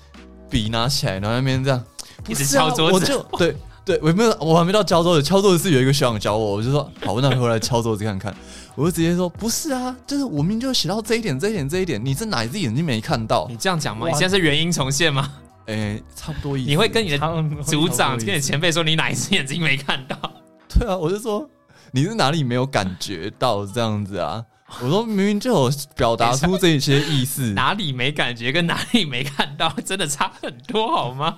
[0.50, 1.82] 笔拿起来，然后那边这样
[2.28, 3.56] 一直不是啊敲桌子我就对
[3.90, 8.32] 对，我没有，我还没到敲桌子，敲桌子是有一个学长教我，我就说好，那回来敲桌子看看，
[8.76, 13.48] 我就直接说不是啊，就是我明明就写到这一点，这一点，这一点，你是哪一只眼睛没看到？
[13.50, 14.06] 你这样讲吗？
[14.06, 15.32] 你现在是原因重现吗？
[15.66, 16.70] 哎、差不多意思。
[16.70, 17.18] 你会跟你的
[17.64, 20.16] 组长、跟你前辈说你哪一只眼睛没看到？
[20.78, 21.50] 对啊，我就说
[21.90, 24.44] 你是哪里没有感觉到这样子啊？
[24.80, 31.34] 我说明明就有表达出这些意思， 哪里没感觉跟哪里没看到，真的差很多好吗？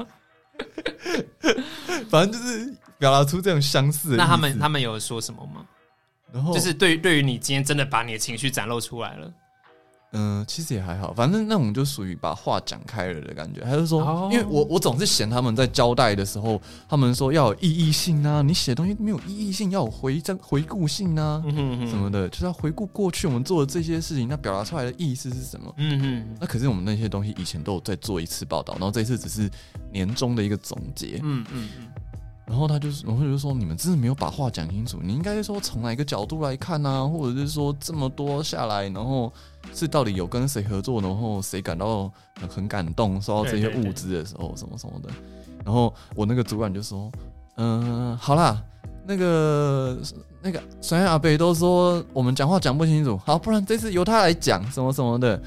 [2.08, 4.16] 反正就是表达出这种相似的。
[4.16, 5.66] 那他们他们有说什么吗？
[6.32, 9.32] 然后就是对于对于你今天真的把你的情绪展露出来了，
[10.12, 13.62] 嗯、其实也还好，反正那种就属于把话讲开了的感觉。
[13.62, 21.42] 他是说，哦因为我我总是嫌他们在交代的时候，他们说要有意义性啊，你写的东西没有意义性，要有回正回顾性啊、
[21.88, 25.72] 什么的，就是要回顾过去我们做的这些事情，那表达出来的意思是什么？
[25.78, 29.50] 嗯嗯，那可是我们那些东西以前都有在做一次报道，然后这一次只是
[29.90, 31.20] 年终的一个总结。
[31.22, 31.88] 嗯嗯嗯，
[32.46, 39.32] 然后他就是，然后就说你们真的没有把话讲清楚，你应该说从哪一个角度来看啊，或者是说这么多下来，然后
[39.74, 42.10] 是到底有跟谁合作，然后谁感到
[42.48, 45.08] 很感动，收到这些物资的时候，什么什么的。
[45.64, 47.10] 然后我那个主管就说，
[47.56, 48.62] 嗯、好啦，
[49.06, 49.98] 那个
[50.40, 55.42] 那个酸阿北都说我们讲话讲不清楚，好，不然这次由他来讲什么什么的，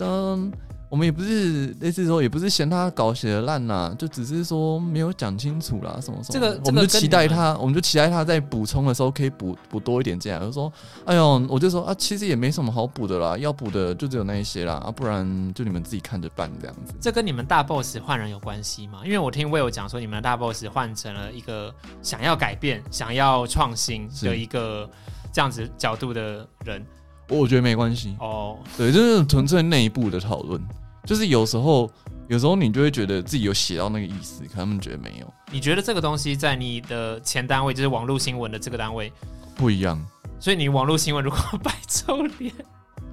[0.00, 0.52] 嗯。
[0.94, 6.32] 我们也不是类似说，也不是嫌他稿写的烂呐，就只是说没有讲清楚啦，什么什么的。
[6.32, 10.38] 这个我们就期待他，我们就期待他在补充的时候可以补补多一点进来。
[10.38, 10.72] 我就说，
[11.04, 16.94] 哎呦，我就说啊，其实也没什么好补的啦，要补的就只有那一些啦，啊，不然就你们自己看着办这样子。
[17.00, 19.00] 这跟你们大 boss 换人有关系吗？
[19.04, 24.88] 因为我听 Will 讲说，你们的大 boss 换成了一个想要改变、想要创新的一个
[25.32, 26.86] 这样子角度的人
[27.28, 28.58] 我我觉得没关系，哦。
[28.78, 30.62] 对，就是纯粹内部的讨论。
[31.04, 31.90] 就是有时候，
[32.28, 39.12] 有时候你就会觉得自己有写到那个意思，可他们觉得没有，你觉得这个东西在你的前单位，就是网络新闻的这个单位，
[39.54, 40.02] 不一样。
[40.40, 42.52] 所以你网络新闻如果 摆臭脸，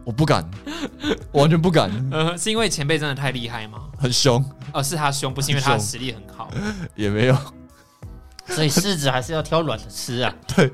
[0.04, 0.44] 我不敢，
[1.32, 3.90] 我完全不敢， 呃，是因为前辈真的太厉害吗？
[3.98, 6.50] 很凶，哦，是他凶，不是因为他的实力很好。
[6.96, 7.38] 也没有。
[8.48, 10.34] 所以柿子还是要挑软的吃啊。
[10.48, 10.72] 对，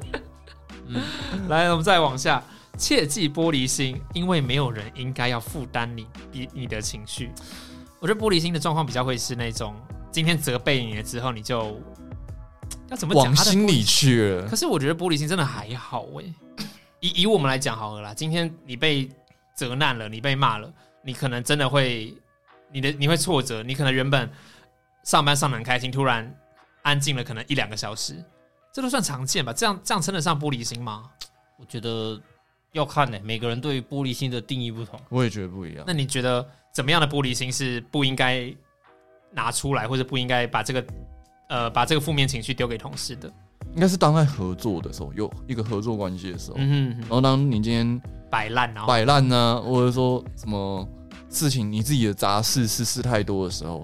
[0.88, 1.02] 嗯
[1.48, 2.42] 来，我们再往下，
[2.78, 7.32] 切忌玻璃心，因为没有人应该要负担你你你的情绪。
[8.00, 9.76] 我觉得玻璃心的状况比较会是那种，
[10.12, 11.82] 今天责备你了之后，你就
[12.90, 14.56] 要怎么讲往心里去了可。
[14.56, 16.34] 是我觉得玻璃心真的还好诶、
[17.02, 19.10] 以以我们来讲好了啦，今天你被
[19.56, 22.14] 责难了，你被骂了，你可能真的会，
[22.72, 24.30] 你的你会挫折，你可能原本
[25.04, 26.32] 上班上的很开心，突然
[26.84, 28.24] 安静了可能一两个小时，
[28.72, 29.52] 这都算常见吧？
[29.52, 31.10] 这样这样称得上玻璃心吗？
[31.58, 32.22] 我觉得
[32.78, 35.00] 要看呢、每个人对于玻璃心的定义不同。
[35.10, 35.84] 我也觉得不一样。
[35.86, 38.54] 那你觉得怎么样的玻璃心是不应该
[39.34, 40.86] 拿出来，或者不应该把这个
[41.50, 43.32] 呃把这个负面情绪丢给同事的？
[43.74, 50.88] 应该是当在合作的时候，有一个合作关系的时候，嗯哼然后当你今天摆烂，啊摆烂呢，或者说什么
[51.30, 53.84] 事情你自己的杂事事事太多的时候，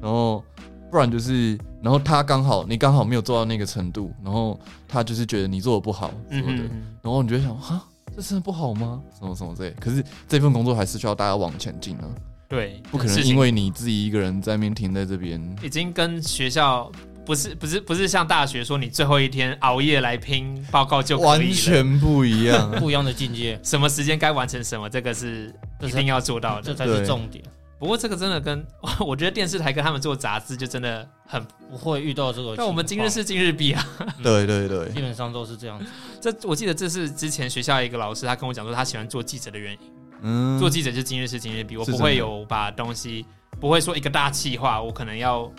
[0.00, 0.42] 然后
[0.90, 6.64] 不然就是，然后他刚好你刚好没有做到那个程度，然后他就是觉得你做的不好什么的，
[7.02, 7.84] 然后你就会想哈，
[8.16, 9.00] 这真的不好吗？
[9.18, 9.70] 什么什么之类。
[9.80, 12.04] 可是这份工作还是需要大家往前进啊，
[12.48, 15.40] 对，不可能因为你自己一个人在那边停在这边。
[15.62, 16.90] 已经跟学校
[17.24, 26.62] 不是不是不是像大学说你最后一天熬夜来拼报告就可完以了，全不一样， 不一样的境界，什么时间该完成什么，这个是一定要做到的。
[26.62, 27.42] 这才是重点。
[27.84, 28.66] 不过这个真的跟
[28.98, 32.56] 我觉得电视台跟他们做杂志就真的很，不会遇到这个。
[32.56, 33.86] 但我们今日事今日毕啊。
[34.22, 35.84] 对对对基，本上都是这样子。
[36.18, 39.78] 这我记得这是之前学校一个老师他跟我讲说他喜欢做记者的原因。
[40.22, 43.26] 嗯，做记者就今日事今日毕，我不会有把东西
[43.60, 45.52] 不会说一个大计划，我可能要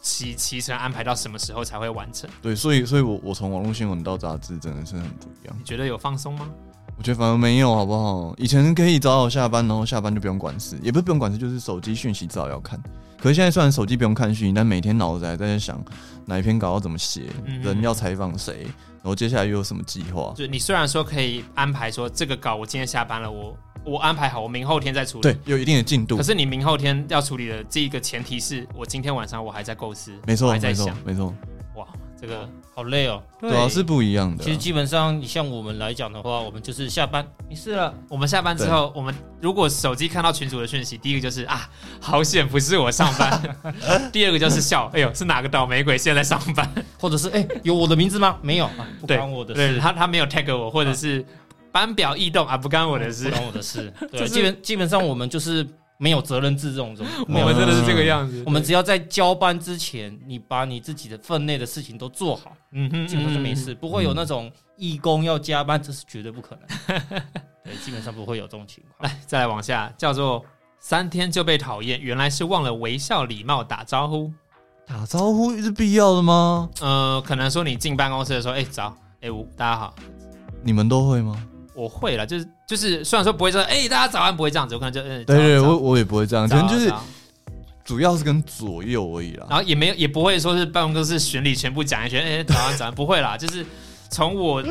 [0.00, 2.30] 骑骑程安排到什么时候才会完成。
[2.40, 5.56] 对，所以所以我我从网络新闻到杂志真的是很不一样。
[5.58, 6.48] 你觉得有放松吗？
[6.96, 8.34] 我觉得反而没有，好不好？
[8.38, 12.80] 以前可以早早下班，然后下班就不用管事，也不是不用管事，就是手机讯息早要看。
[13.18, 15.82] 可是现在虽然手机不用看讯息，但每天脑子还在想
[16.26, 20.32] 哪一篇稿要怎么写，嗯人要采访谁，然后接下来又有什么计划。
[20.36, 25.22] 就你虽然说可以安排说这个稿我今天下班了，我我安排好，我明后天再处理。
[25.22, 26.22] 对，有一定的进度可。
[26.22, 31.34] 是你明后天要处理的这一个前提是我今天晚上我还在构思，没错，我还在想，，没错，哇，
[32.22, 33.20] 这个好累哦。
[33.40, 34.44] 对啊，是不一样的啊。
[34.44, 41.68] 其实基本上，你像我们来讲的话，我们就是下班没事了，我们下班之后，我们如果手机看到群主的讯息，第一个就是啊，
[42.00, 43.28] 好险不是我上班；
[44.12, 46.72] 第二个就是笑，哎呦，是哪个倒霉鬼现在上班？
[47.00, 48.38] 或者是哎、有我的名字吗？
[48.40, 51.26] 没有啊，不关我的对事，他他没有 tag 我，或者是
[51.72, 53.30] 班表异动啊，不干我的事不。
[53.30, 53.92] 关我的事。
[54.12, 55.66] 对， 就是基本基本上我们就是
[56.02, 57.12] 没有责任制这种东西。
[57.32, 58.42] 我们真的是这个样子。
[58.44, 66.98] 我们只要在交班之前，你把你自己的分内的事情都做好，嗯哼基本上就没事，不会有那种义工要加班，这是绝对不可能。
[67.62, 69.06] 对，基本上不会有这种情况。
[69.08, 70.44] 来，再来往下，叫做
[70.80, 74.32] 三天就被讨厌，原来是忘了微笑礼貌打招呼。
[74.84, 76.68] 打招呼是必要的吗？
[76.80, 79.94] 呃，可能说你进办公室的时候，哎、早，哎、我大家好，
[80.64, 81.46] 你们都会吗？
[81.74, 86.92] 我会了，就是就是，虽然说不会说，哎、大家早安，不会这样子，我可能就，嗯，对对，我我也不会这样，可早能就是
[87.84, 89.46] 主要是跟左右而已啦。
[89.48, 93.64] 然后也没有，也不会说是办公室巡礼全部讲一圈，哎、早安早安，不会啦， 就是
[94.10, 94.62] 从我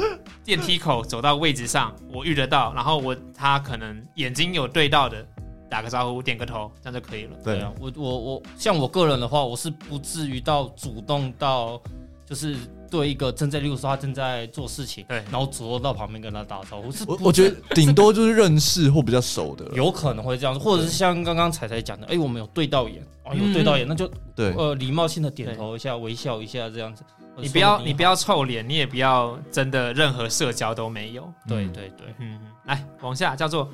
[0.44, 5.26] 电梯口走到位置上，我遇得到，然后我他可能眼睛有对到的，
[5.70, 7.38] 打个招呼，点个头，这样就可以了。
[7.44, 11.82] 对啊，我我我像我个人的话，我是不至于到主动到
[12.26, 12.56] 就是
[12.92, 15.24] 对一个正在，例如说他正在做事情，对。
[15.32, 19.66] 然后主动到旁边跟他打招呼，是我我觉得顶多就是认识或比较熟的。
[19.74, 27.04] 有可能会这样，或者是像刚刚彩彩讲的，哎、我们有对到眼，哦，有对到眼，那就对，呃礼貌性的点头一下，微笑一下这样子。
[27.38, 31.24] 你不要，你不要臭脸，你也不要真的任何社交都没有。
[31.48, 31.88] 对嗯对。
[31.98, 33.70] 对，嗯，来往下叫做，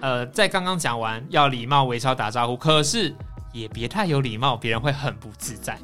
[0.00, 3.12] 呃，在刚刚讲完要礼貌微笑打招呼，可是
[3.52, 5.78] 也别太有礼貌，别人会很不自在，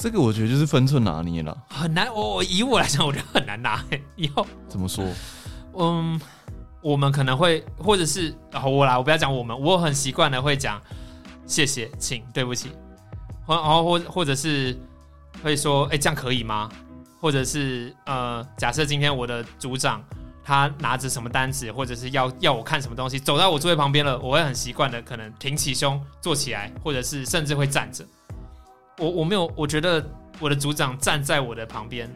[0.00, 1.56] 这个我觉得就是分寸拿捏了。
[1.68, 2.06] 很难。
[2.14, 3.84] 我我以我来讲，我觉得很难拿。
[4.14, 5.04] 以后，怎么说？
[5.76, 6.20] 嗯，
[6.80, 10.80] 我们可能会，或者是啊我来，我不要讲我们，我很习惯的会讲
[11.46, 12.70] 谢谢，请，对不起，
[13.44, 14.78] 或然后或或者是
[15.42, 16.70] 会说，哎、这样可以吗？
[17.20, 20.00] 或者是呃，假设今天我的组长
[20.44, 28.06] 他拿着什么单子，或者是要要我看什么东西，走到我座位旁边了，我会很习惯的可能挺起胸坐起来，或者是甚至会站着。
[28.98, 30.04] 我我没有，我觉得
[30.40, 32.10] 我的组长站在我的旁边，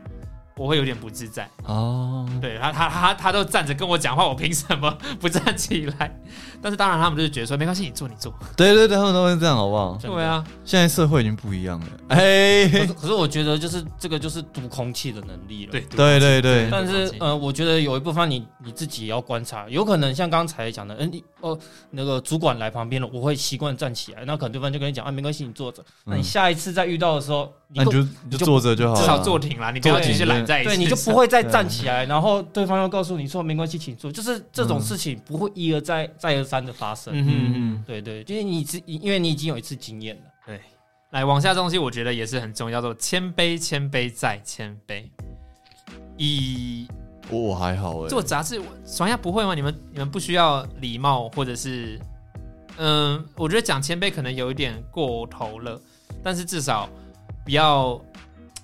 [0.57, 1.49] 我我会有点不自在。
[1.65, 6.21] 哦，对他，他他他都站着跟我讲话，我凭什么 不站起来？
[6.61, 8.33] 但是当然，他们就是觉得说没关系，你坐你坐。
[8.57, 9.99] 对对对，他们都会这样，好不好？
[10.01, 15.73] 对啊，现在社会已经不一样了，哎，可是可是我觉得就是这个就是读空气的能力了。
[15.73, 21.59] 对，对对对，但是呃，我觉得有一部分你你自己也要观察，有可能像刚才讲的，嗯、你哦
[21.91, 25.85] 那个主管来旁边了，我会习惯站起来，那可能对方就跟你讲啊，没关系，你坐着。
[26.05, 37.12] 那你下一次再遇到的时候，你那你就就你就坐着就好了，至少坐挺了，你不要继续对，你就不会再站起来，然后对方又告诉你说没关系，请坐，就是这种事情不会一而再再而三的发生。
[37.14, 40.22] 嗯嗯嗯对对，因为你只因为你已经有一次经验了。
[40.46, 40.61] 对，
[41.11, 45.05] 来往下东西，我觉得也是很重要，叫做谦卑，谦卑再谦卑。
[46.16, 46.87] 以
[47.28, 49.55] 我我还好哎，做杂志，爽亚不会吗？
[49.55, 51.98] 你们你们不需要礼貌，或者是
[52.76, 55.81] 嗯，我觉得讲谦卑可能有一点过头了，
[56.22, 56.88] 但是至少
[57.44, 58.00] 不要。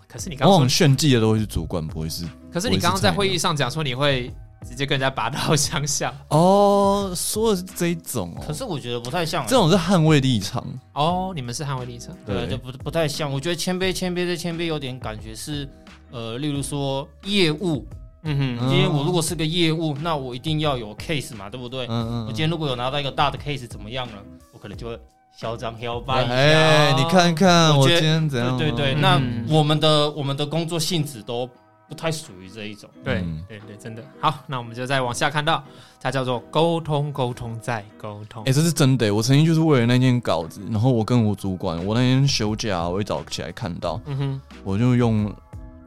[0.08, 4.32] 可是你刚刚炫技的都会是主管，不会是可是你刚刚在会议上讲说你会
[4.66, 6.12] 直接跟人家拔刀相向。
[6.30, 13.30] 哦，说的是这一种哦，可是我觉得不太像啊，这种是捍卫立场，哦，你们是捍卫立场，对，就不不太像。
[13.30, 15.68] 我觉得谦卑谦卑的谦卑有点感觉是，
[16.10, 17.86] 呃，例如说业务，
[18.22, 21.86] 嗯哼，今天我如果是个业务，那我一定要有 case 嘛，对不对？
[21.90, 22.24] 嗯。
[22.24, 24.14] 我今天如果有拿到一个大的 case 怎么样了，
[24.52, 24.98] 我可能就会
[25.38, 26.34] 嚣张嚣巴一下。
[26.34, 28.58] 哎，你看看我我今天怎样？
[28.58, 31.48] 对对对，嗯那我们的我们的工作性质都
[31.88, 32.90] 不太属于这一种。
[33.04, 34.34] 对嗯对对，真的好。
[34.48, 35.62] 那我们就再往下看到，
[36.00, 38.52] 它叫做沟通，沟通再沟通哎、。
[38.52, 45.32] 这是真的、我曾经就是为了那件稿子，然后我跟我主管，我那天休假，我一早起来看到，嗯哼，我就用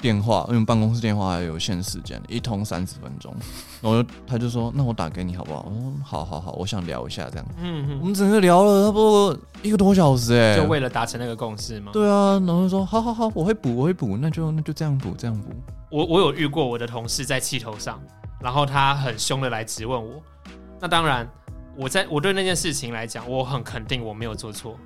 [0.01, 3.33] 电话，因为办公室电话还有限时间，一通三十分钟，
[3.81, 5.65] 然后就他就说，那我打给你好不好？
[5.69, 7.45] 我说好好好，我想聊一下这样。
[7.61, 11.91] 嗯嗯，我们整个聊了差不多一个多小时、哎，就为了达成那个共识吗？
[11.93, 15.49] 对啊，然后就说好好好，我会补，我会补，那就那就这样补，这样补。
[15.89, 18.01] 我我有遇过我的同事在气头上，
[18.39, 20.21] 然后他很凶的来质问我。
[20.79, 21.29] 那当然，
[21.77, 24.77] 我在我对那件事情来讲，我很肯定我没有做错，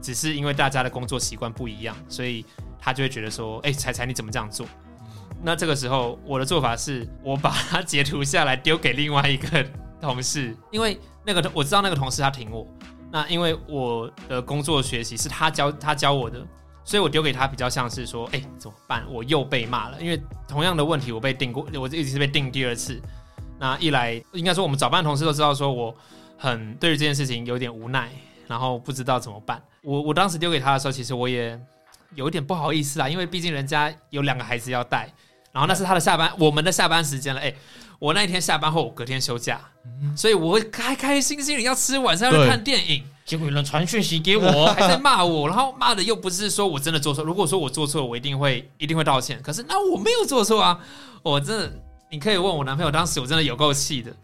[0.00, 2.44] 只是因为大家的工作习惯不一样，所以
[2.84, 4.66] 他就会觉得说，哎、彩彩你怎么这样做？
[5.42, 9.64] 那这个时候我的做法是我把它截图下来丢给另外一个
[10.02, 12.66] 同事，因为那个我知道那个同事他挺我，
[13.10, 16.46] 那因为我的工作学习是他教他教我的，
[16.84, 19.02] 所以我丢给他比较像是说，哎、怎么办？
[19.10, 23.00] 我又被骂了，因为同样的问题我被定过，我一直是被定第二次。
[23.58, 25.94] 那一来，应该说我们早班同事都知道，说我
[26.36, 28.10] 很对于这件事情有点无奈，
[28.46, 29.62] 然后不知道怎么办。
[29.82, 31.58] 我我当时丢给他的时候，其实我也
[32.14, 35.12] 有一点不好意思啦，因为毕竟人家有两个孩子要带，
[35.52, 37.40] 然后那是他的下班，我们的下班时间了。
[37.40, 37.52] 哎、
[37.98, 39.60] 我那一天下班后，我隔天休假，
[40.16, 43.04] 所以我会开开心心的要吃晚上，要看电影。
[43.24, 47.24] 结果有人传讯息给我， 还在骂我，然后骂的又不是说我真的做错。
[47.24, 49.40] 如果说我做错了，我一定会一定会道歉。
[49.42, 50.78] 可是那我没有做错啊，
[51.22, 51.72] 我真的，
[52.10, 54.14] 你可以问我男朋友，当时我真的有够气的，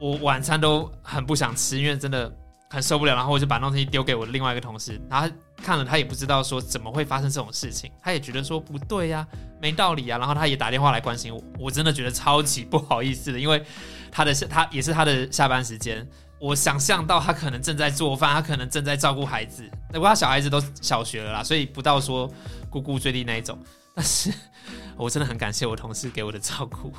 [0.00, 2.34] 我晚餐都很不想吃，因为真的
[2.72, 3.14] 很受不了。
[3.14, 5.28] 然后我就把那东西丢给我另外一个同事，然后
[5.62, 9.26] 看了他也不知道说怎么会发生这种事情，他也觉得说不对呀、
[9.60, 10.18] 没道理啊。
[10.18, 13.62] 然后他也打电话来关心我，我真的觉得超级不好意思的，因为
[14.10, 16.06] 他的他也是他的下班时间。
[16.40, 19.62] 我想象到他可能正在做饭，他可能正在照顾孩子。
[19.92, 22.28] 不过他小孩子都小学了啦，所以不到说
[22.68, 23.56] 咕咕坠地那一种。
[23.94, 24.32] 但是
[24.96, 26.92] 我真的很感谢我同事给我的照顾，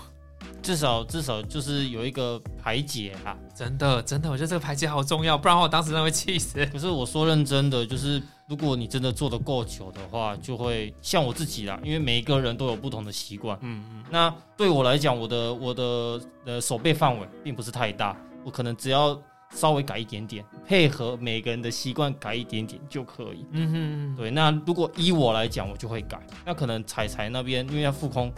[0.63, 3.38] 至少至少就是有一个排解啦。
[3.54, 6.65] 真的真的，我觉得这个排解好重要，不然我当时真的会气死。
[6.67, 13.56] 可是我说认真的，就是如果你真的做的够久的话，就会像我自己啦，因为每一个人都有不同的习惯。
[13.62, 19.21] 嗯嗯，那对我来讲，我的我的呃手背范围并不是太大，我可能只要
[19.54, 23.45] 稍微改一点点，配合每个人的习惯改一点点就可以。
[23.52, 26.19] 嗯哼，对，那如果依我来讲，我就会改。
[26.43, 28.34] 那可能彩彩那边，因为要复空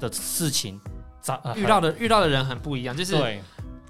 [0.00, 0.80] 的事情，
[1.56, 3.14] 遇到的遇到的人很不一样，就是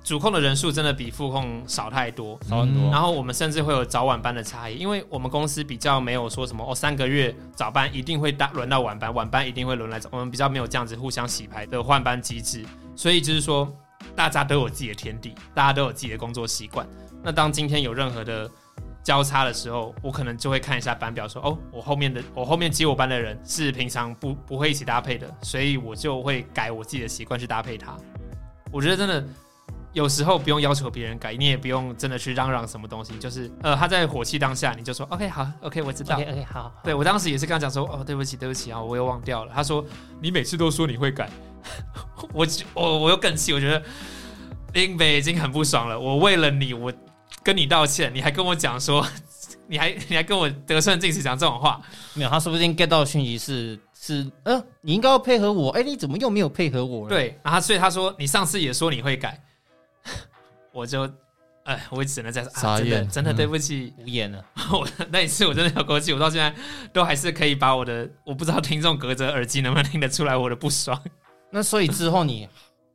[0.05, 2.39] 主控的人数真的比副控少太多。
[2.49, 2.91] 少很多。
[2.93, 13.69] 然后我们甚至会有早晚班的差异，因为我们公司比较没有说什么哦，三个月早班一定会大轮到晚班，晚班一定会轮来早，我们比较没有这样子互相洗牌的换班机制，所以就是说
[14.15, 16.87] 大家都有自己的天地，大家都有自己的工作习惯。
[17.23, 18.49] 那当今天有任何的
[19.07, 27.97] 交叉的时候，我可能就会看一下班表说，哦，我后面的我后面接我班的人是平常不不会一起搭配的，所以我就会改我自己的习惯去搭配他。
[28.73, 29.25] 我觉得真的
[29.93, 36.17] 有时候不用要求别人改，你也不用真的去嚷嚷什么东西，就是呃他在火气当下，你就说 OK 好 OK 我知道。
[36.17, 39.53] OK OK 好，好对我当时也是跟他讲说哦对不起对不起啊我又忘掉了。
[39.55, 39.87] 他说
[40.21, 41.31] 你每次都说你会改，
[42.35, 43.81] 我我我又更气，我觉得
[44.73, 45.97] 林北已经很不爽了。
[45.97, 46.93] 我为了你我
[47.47, 49.07] 跟你道歉，你还跟我讲说。
[49.69, 51.81] 你还你还跟我得寸进尺讲这种话，
[52.15, 59.43] 没有，他说不定 get 到讯息是是呃，你应该要配合我，哎，你怎么又没有配合我？，对，然后所以他说你上次也说你会改，
[60.73, 61.11] 我就
[61.65, 64.45] 哎，我只能在说啊，真的真的嗯对不起，无言了。
[64.71, 66.55] 我那一次我真的有过气，我到现在
[66.93, 70.97] 都还是可以把我的，我不知道听众隔着耳机能不能听得出来我的不爽。
[71.51, 72.49] 那所以之后你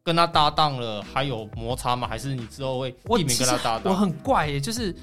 [0.03, 2.07] 跟他搭档了，还有摩擦吗？
[2.07, 3.97] 还是你之后会我避免跟他搭档我？
[3.97, 4.95] 很怪耶，就是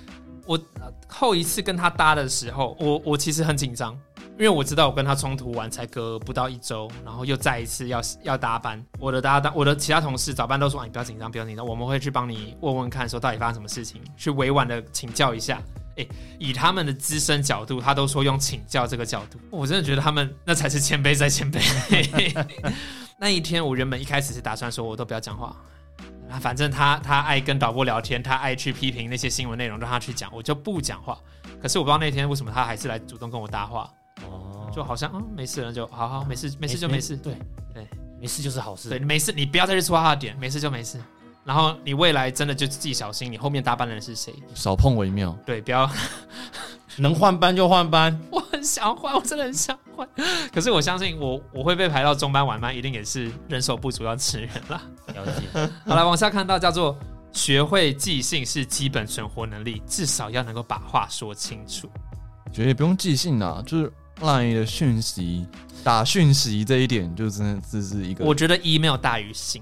[0.46, 3.92] 我呃后一次跟他搭的时候，我我其实很紧张，
[4.32, 15.62] 因为我知道我跟他冲突完才隔不到一周，然后又再一次要要搭班，我的搭档，我的其他同事早班都说啊，你不要紧张，不要紧张，我们会去帮你问问看，说到底发生什么事情，去委婉的请教一下。
[15.96, 21.61] 诶，以他们的资深角度，他都说用请教这个角度，我真的觉得他们那才是谦卑在谦卑。
[23.21, 25.55] 那一天，我原本一开始是打算说，我都不要讲话，
[26.31, 31.19] 啊，反正他他爱跟导播聊天，他爱去批评那些新闻内容，让他去讲，我就不讲话。
[31.61, 33.93] 可是我不知道那天为什么他还是来主动跟我搭话，
[34.25, 37.35] 哦就好像嗯没事了，就好好没事没事就没事，对
[37.75, 37.89] 对，
[38.21, 38.89] 没事就是好事。
[38.89, 41.01] 对，没事，你不要再去戳他的点，没事就没事。
[41.45, 44.33] 然后你未来真的就自己小心，你后面搭班的人是谁？
[44.55, 45.37] 少碰为妙。
[45.45, 45.91] 对，不要。
[46.99, 48.18] 能换班就换班。
[48.30, 50.09] 我很想换，我真的很想换。
[50.53, 54.82] 可是我相信我我会被排到中班晚班，一定也是人手不足要吃人啦。
[55.14, 55.70] 了解。
[55.86, 56.99] 好了，往下看到叫做
[57.32, 61.88] 学会即兴是基本存活能力，至少要能够把话说清楚。
[62.53, 65.46] 觉得也不用即兴啦，就是 LINE 的讯息
[65.84, 69.61] 打讯息这一点，就真的这是一个我觉得 email 大于信，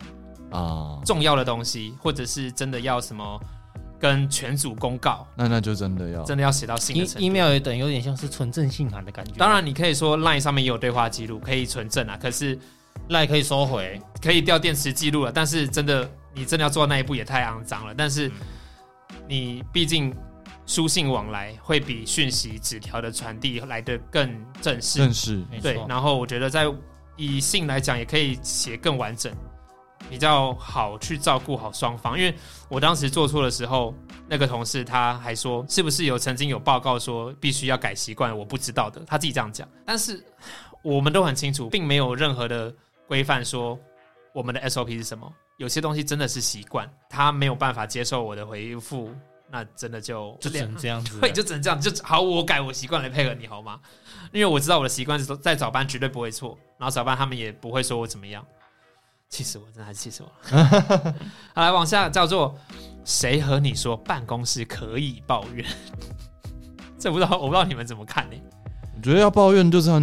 [0.50, 3.40] 啊，重要的东西或者是真的要什么
[3.98, 7.26] 跟全组公告，那那就真的要真的要写到信的 e 程度。
[7.26, 9.32] email 也等有点像是纯正信函的感觉。
[9.36, 12.18] 当然，你可以说 LINE 上面也有对话记录，可以存证啊。
[12.20, 12.58] 可是
[13.08, 17.94] Line 可以收回，可以调电池记录了，但是真的你真的要做到那一步也太肮脏了。
[17.96, 18.30] 但是
[19.28, 20.14] 你毕竟
[20.66, 24.30] 书信往来会比讯息纸条的传递来的更
[24.60, 25.80] 正式，正式对。
[25.88, 26.66] 然后我觉得在
[27.16, 29.32] 以信来讲，也可以写更完整，
[30.08, 32.18] 比较好去照顾好双方。
[32.18, 32.34] 因为
[32.68, 33.94] 我当时做错的时候，
[34.28, 38.36] 那个同事他还说，是不是有曾经有报告说必须要改习惯？
[38.36, 39.68] 我不知道的，他自己这样讲。
[39.84, 40.24] 但是
[40.82, 42.74] 我们都很清楚，并没有任何的
[43.06, 43.78] 规范说
[44.32, 45.32] 我们的 SOP 是什么。
[45.58, 49.10] 有些东西真的是习惯，他没有办法接受我的回复，
[49.50, 51.18] 那真的就就只能这样子。
[51.18, 53.80] 对，就只能这样，就好，我改我习惯来配合你好吗？
[54.32, 58.44] 因为我知道我的习惯是在早班绝对不会错，然后早班他们也不会说我怎么样，
[59.28, 61.14] 气死我，真的还是气死我了。
[61.54, 62.56] 好，来往下叫做
[63.04, 65.64] 谁和你说办公室可以抱怨？
[66.98, 68.36] 这不知道，我不知道你们怎么看呢？
[68.96, 70.02] 我觉得要抱怨，就算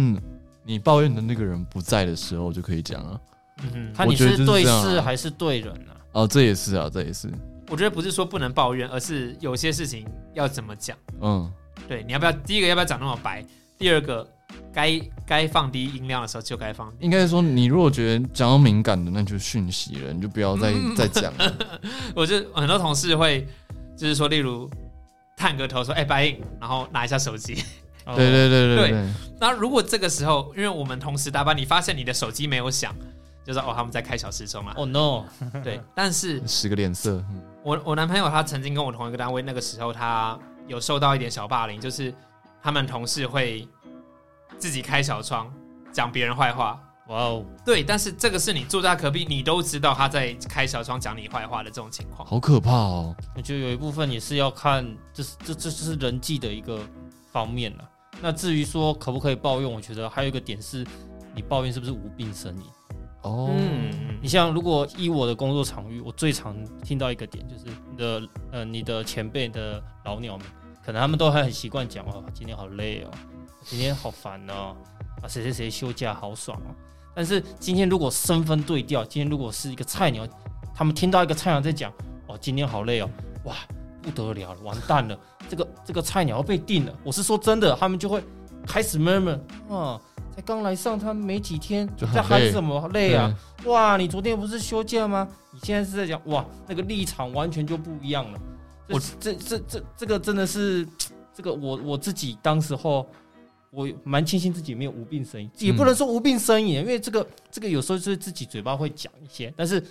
[0.64, 3.20] 你抱怨的那个人不在的时候就可以讲啊。
[3.62, 5.96] 嗯哼，看你是对事还是对人啊？
[6.12, 7.28] 哦，这也是啊，这也是，
[7.68, 10.96] 我觉得不是说不能抱怨，而是有些事情要怎么讲。
[11.20, 11.50] 嗯，
[11.88, 12.32] 对，你要不要？
[12.32, 13.44] 第一个要不要讲那么白？
[13.76, 14.26] 第二个，
[14.74, 16.96] 该该放低音量的时候就该放低。
[17.00, 21.54] 应该说你如果觉得讲到敏感的，那就讯息了，你就不要再、再讲了。
[22.14, 23.46] 我就很多同事会，
[23.96, 24.68] 就是说，例如
[25.36, 27.62] 探个头说：“哎、白影。”然后拿一下手机。
[28.06, 29.08] 哦 对对对对对对，
[29.40, 32.94] 那如果这个时候，因为我们同时搭班，你发现你的手机没有响，
[33.46, 34.74] 就说：“哦，他们在开小时钟啊。
[34.76, 35.24] 哦 no，
[35.62, 42.12] 对，但是使个脸色，嗯我我男朋友他曾经跟我同一个单位，那个时候他有受到一点小霸凌，就是
[42.62, 43.66] 他们同事会
[44.58, 45.52] 自己开小窗
[45.92, 46.80] 讲别人坏话。
[47.08, 52.26] 哇哦，对，但是这个是你坐在他隔壁，你都知道他在开小窗讲你坏话的这种情况。
[52.26, 53.14] 好可怕哦。
[53.36, 54.82] 我觉得有一部分也是要看，
[55.12, 56.80] 这是这这就是人际的一个
[57.30, 57.84] 方面了。
[58.22, 60.86] 那至于说可不可以抱怨，我觉得还有一个点是，
[61.34, 62.62] 你抱怨是不是无病呻吟？
[63.20, 70.46] 哦，嗯，你像如果依我的工作场域，我最常听到一个点就是你的呃你的前辈的老鸟们，
[70.82, 73.10] 可能他们都还很习惯讲哦，今天好累哦，
[73.64, 74.76] 今天好烦哦，
[75.22, 76.74] 啊谁谁谁休假好爽哦。
[77.14, 80.26] 但是今天如果身份对调，今天如果是一个菜鸟，
[80.74, 81.90] 他们听到一个菜鸟在讲
[82.26, 83.08] 哦今天好累哦，
[83.44, 83.56] 哇
[84.02, 86.94] 不得了了，完蛋了， 这个这个菜鸟要被定了。
[87.02, 88.22] 我是说真的，他们就会
[88.66, 89.38] 开始 murmur
[89.68, 90.00] 啊。
[90.34, 93.32] 才刚来上他没几天，在喊什么累啊？
[93.66, 95.28] 哇，你昨天不是休假吗？
[95.52, 98.40] 你现在是在讲哇，那个立场完全就不一样了。
[98.88, 100.84] 我我这这这这个真的是
[101.32, 103.08] 这个我我自己当时候
[103.74, 109.82] 我蛮庆幸自己没有无病呻吟，也不能说无病呻吟，因为这个这个有时候就是自己嘴巴会讲一些，但是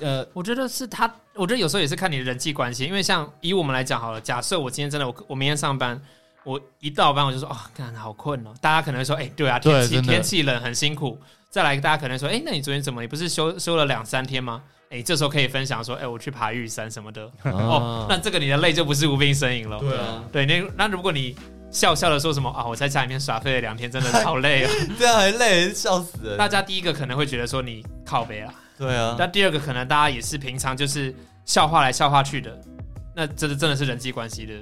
[0.00, 6.00] 呃我觉得是他，我觉得有时候也是看你的人际关系，因为像以我们来讲好了，假设我今天真的我我明天上班，
[6.44, 11.18] 我一到班我就说哦，干、好困哦，大家可能会说，哎、对啊，天气天气冷很辛苦。
[11.50, 13.00] 再来，大家可能说，哎、那你昨天怎么？
[13.00, 14.62] 你不是休休了两三天吗？
[14.90, 17.30] 哎、这时候可以分享说，哎、我去爬玉山什么的。
[17.44, 19.78] 哦，那这个你的累就不是无病呻吟了。
[19.78, 21.34] 对啊，对，那那如果你
[21.78, 24.72] 笑笑的说什么啊，我在家里面耍废了两天，真的好累啊。
[24.98, 26.36] 这样还累，笑死人。
[26.36, 31.14] 大家第一个可能会觉得说你靠背啦，对啊，那第二个可能大家也是平常就是
[31.44, 32.60] 笑话来笑话去的，
[33.14, 34.54] 那真的真的是人际关系的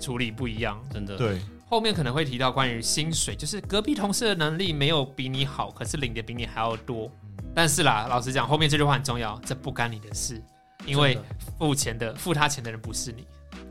[0.00, 0.76] 处理不一样。
[0.92, 1.16] 真的。
[1.16, 7.08] 对，后面可能会提到关于薪水，就是隔壁同事的能力没有比你好，可是领的比你还要多。
[7.54, 10.42] 但是啦，老实讲，后面这句话很重要，这不干你的事，
[10.84, 11.16] 因为
[11.60, 13.24] 付钱的付他钱的人不是你，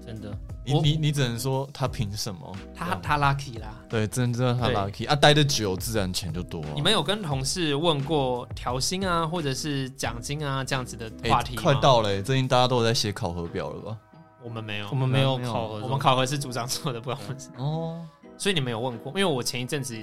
[0.05, 0.31] 真的，
[0.65, 2.55] 你你你只能说他凭什么？
[2.73, 3.75] 他他 lucky 啦。
[3.87, 6.69] 对，真真的他 lucky 啊，待的久自然钱就多啊。
[6.75, 11.61] 你们有跟同事问过调薪啊，或者是奖金啊这样子的哎话题吗？
[11.61, 13.97] 快到了欸，最近大家都有在写考核表了吧？
[14.43, 17.49] 我们没有我，们没有考核，我们考核是组长做的，不关我们事。
[17.57, 18.05] 哦，
[18.37, 19.11] 所以你们有问过？
[19.13, 19.97] 因为我前一阵子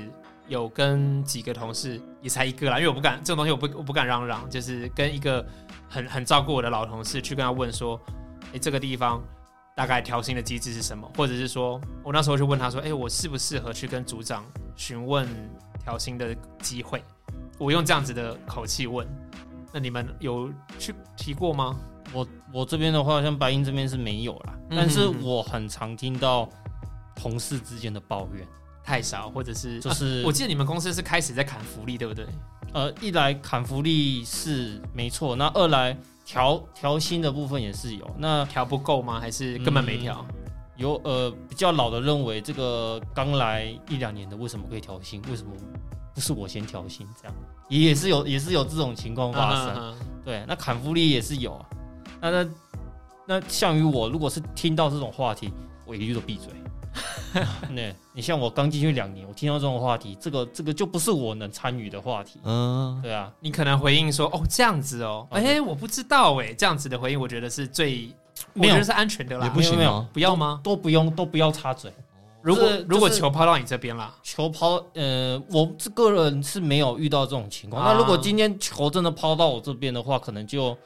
[0.49, 5.45] 有跟几个同事，也才一个啦，因为我不敢这种东西，我不我不敢嚷嚷，就是跟一个
[5.89, 8.01] 很很照顾我的老同事去跟他问说，
[8.53, 9.23] 诶，这个地方
[9.75, 11.11] 大概调薪的机制是什么？
[11.17, 14.45] 或者是说我那时候就问他说，诶，我适不适合去跟组长
[14.77, 15.27] 询问
[15.83, 17.03] 调薪的机会？
[17.59, 19.07] 我用这样子的口气问，
[19.73, 21.77] 那你们有去提过吗？
[22.13, 26.49] 我我这边的话，像白银这边是没有啦，嗯但是我很常听到
[27.15, 28.47] 同事之间的抱怨，
[28.85, 32.27] 太少，或者是啊就是、我记得你们公司是开始在砍福利，对不对？
[32.75, 39.21] 呃，一来砍福利是没错，那二来调调薪的部分也是有，那调不够吗？
[39.21, 40.25] 还是根本没调？
[40.77, 45.23] 有呃比较老的认为这个刚来一两年的为什么可以调薪？
[45.31, 45.53] 为什么
[46.15, 47.07] 不是我先调薪？
[47.21, 47.37] 这样
[47.69, 49.95] 也也是有也是有这种情况发生。
[50.25, 51.67] 对，那砍福利也是有啊。
[52.21, 52.51] 那那
[53.27, 55.53] 那像于我，如果是听到这种话题，
[55.85, 56.53] 我一律都闭嘴。
[57.75, 62.41] 对，你像我刚进去两年，我听到这种话题，这个这个就不是我能参与的话题。
[62.45, 68.13] 嗯，对啊，你可能回应说：“哦，这样子哦，哦哎、我不知道哎。”这样子的回应，我觉得是最，
[68.55, 69.47] 我没有觉得是安全的啦。
[69.47, 70.09] 也不行没有吗？
[70.13, 70.61] 不要吗？
[70.63, 71.93] 都不用都不要插嘴。
[72.43, 77.81] 如果、就是如果球抛到你这边啦，球抛，呃，我这个人是没有遇到这种情况。
[77.81, 80.77] 啊那如果今天球真的抛到我这边的话，可能就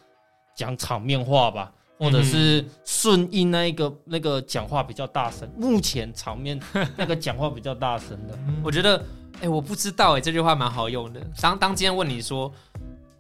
[0.55, 5.49] 讲场面话吧，或者是顺应那一个那个讲话比较大声。
[5.57, 6.61] 目前场面
[6.97, 9.03] 那个讲话比较大声的，我觉得，
[9.41, 11.21] 哎、我不知道哎，这句话蛮好用的。
[11.41, 12.53] 当当今天问你说，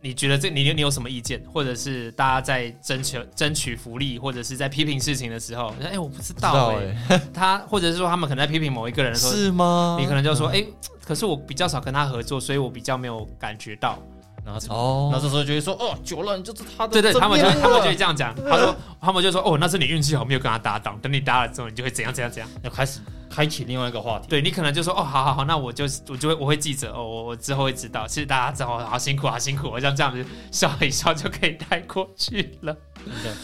[0.01, 9.97] 你觉得这你你有什么意见，或者是大家在争取争取福利，或者是在批评事情的时候，哎、我不知知道哎，他或者是说他们可能在批评某一个人的时候，是吗？
[9.99, 10.65] 你可能就说，哎、
[11.05, 13.99] 可是我比较少跟他合作，所以我比较没有感觉到。
[14.47, 18.33] 然后哦，那这时候就会说，哦，久了你就是他的对对，他们就他们就会这样讲。
[18.37, 20.97] 他说，他们就说，哦，那是你运气好，没有跟他搭档。
[21.01, 22.49] 等你搭了之后，你就会怎样怎样怎样。
[22.63, 24.29] 要开始开启另外一个话题。
[24.29, 28.07] 对你可能就说，哦，好好好，那我就我就会我会记着，哦，我我之后会知道。
[28.07, 32.73] 其实大家知道，好辛苦，好辛苦，我像这样子笑一笑就可以带过去了。
[33.05, 33.37] 真的，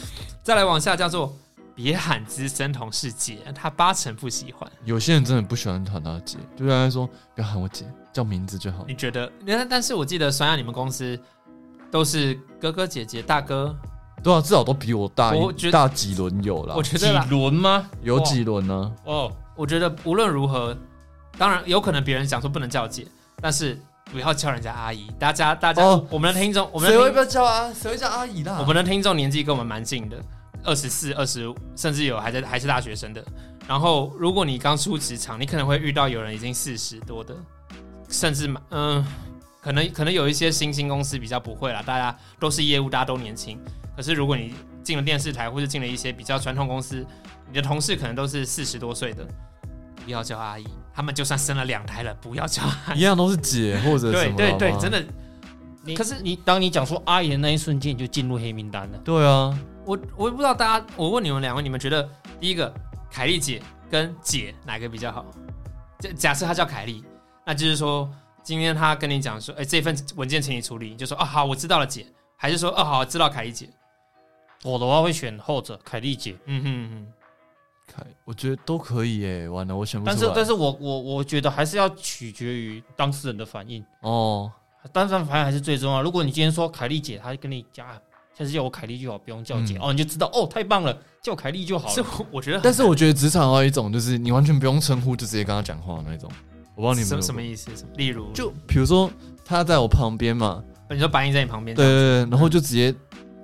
[0.44, 1.34] 再来往下叫做，
[1.74, 4.70] 别喊资深同事姐，他八成不喜欢。
[4.84, 8.84] 有些人真的不喜欢喊他姐，就跟他说不要喊我姐，叫名字就好。
[8.86, 9.30] 你觉得？
[9.46, 11.18] 但但是我记得酸亚你们公司
[11.90, 13.74] 都是哥哥姐姐大哥，
[14.22, 17.88] 对啊，至少都比我大我觉得大几轮有啦我，觉几得啦，轮吗？
[18.02, 18.92] 有几轮呢？
[19.04, 20.76] 哦，我觉得无论如何，
[21.36, 23.06] 当然有可能别人想说不能叫姐，
[23.40, 23.78] 但是
[24.10, 25.10] 不要叫人家阿姨。
[25.18, 27.72] 大家大家，哦我们的听众，我们谁会不要叫啊？
[27.72, 28.58] 谁会叫阿姨啦？
[28.60, 30.16] 我们的听众年纪跟我们蛮近的，
[30.64, 33.24] 二十四、二十五，甚至有还在还是大学生的。
[33.66, 37.34] 然后，如果你刚出职场，你可能会遇到有人已经四十多的，
[38.12, 39.04] 甚至嗯、
[39.60, 43.58] 可能可能有一些新兴公司比较不会啦，大家都是业务，大家都年轻。
[43.96, 47.04] 可是如果你进了电视台，或者进了一些比较传统公司，
[47.48, 49.26] 你的同事可能都是四十多岁的，
[50.04, 50.66] 不要叫阿姨。
[50.94, 52.98] 他们就算生了两胎了，不要叫阿姨。
[52.98, 55.02] 一样都是姐或者什么对对对，真的，
[55.84, 58.98] 你可是你当你讲出阿姨的那一瞬间，你就进入黑名单了。
[58.98, 62.06] 对啊，我我也不知道大家，我问你们两位，你们觉得
[62.38, 62.72] 第一个
[63.10, 65.24] 凯莉姐跟姐哪个比较好？
[65.98, 67.04] 假假设她叫凯莉，
[67.44, 68.08] 那就是说
[68.42, 73.68] 今天他跟你讲说，哎、这份文件请你处理，你就说哦好，我知道了姐，还是说哦好，知道凯丽姐？
[74.64, 76.36] 我的话会选后者，凯丽姐。
[76.46, 77.06] 嗯哼哼，
[77.94, 79.48] 凯我觉得都可以耶。
[79.48, 80.16] 完了，我选不出来。
[80.16, 84.50] 但是，但是我我我觉得还是要取决于当事人的反应，哦，
[84.92, 86.00] 当事人反应还是最重要。
[86.00, 88.00] 如果你今天说凯丽姐，她跟你讲，啊
[88.38, 92.06] 下次叫我凯莉就好，不用叫姐、嗯哦，你就知道哦，太棒了，叫凯莉就好是了。
[92.18, 96.30] 我我觉得，但是我觉得职场还有一种就是你完全不用称呼，就直接跟他讲话那种。
[96.74, 97.70] 我帮你们有没有什什么意思？
[97.76, 99.10] 什么例如，就比如说
[99.44, 102.94] 他在我旁边嘛，你说白银在你旁边，对对对，然后就直接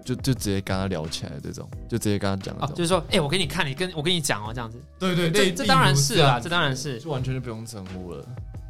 [0.05, 2.77] 就就直接跟他聊起来，这种就直接跟他讲那哦，种。
[2.77, 6.99] 就是说，哎、我给你看，你跟我跟你讲哦，这样子，对对对这当然是啦，这当然是。
[6.99, 8.25] 就完全就不用称呼了。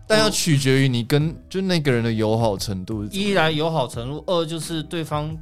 [0.06, 3.04] 但要取决于你跟就那个人的友好程度。
[3.12, 5.36] 一来友好程度，二就是对方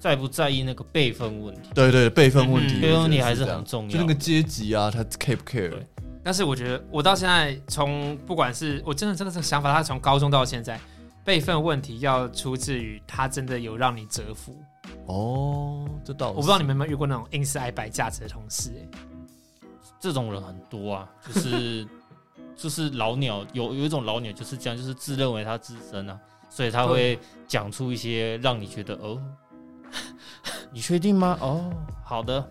[0.00, 1.70] 在不在意那个辈分问题。
[1.72, 5.72] 对对辈分问题，辈分问题还是很重要就那个阶级啊，他 care 不 care？
[6.24, 10.80] 对但是我觉得我到现在从不管是我真的真的这个想法，他从高中到现在
[11.22, 14.58] 备份问题要出自于他真的有让你折服。
[15.06, 18.88] 哦，这倒我不知道你们有没有遇过那种硬是爱摆架子的同事、欸，
[20.00, 21.86] 这种人很多啊，就是
[22.56, 26.18] 就是老鸟，有有一种老鸟就是这样，就是自认为他资深啊，
[26.48, 29.20] 所以他会讲出一些让你觉得哦，
[30.72, 31.36] 你确定吗？
[31.40, 31.70] 哦，
[32.02, 32.46] 好的，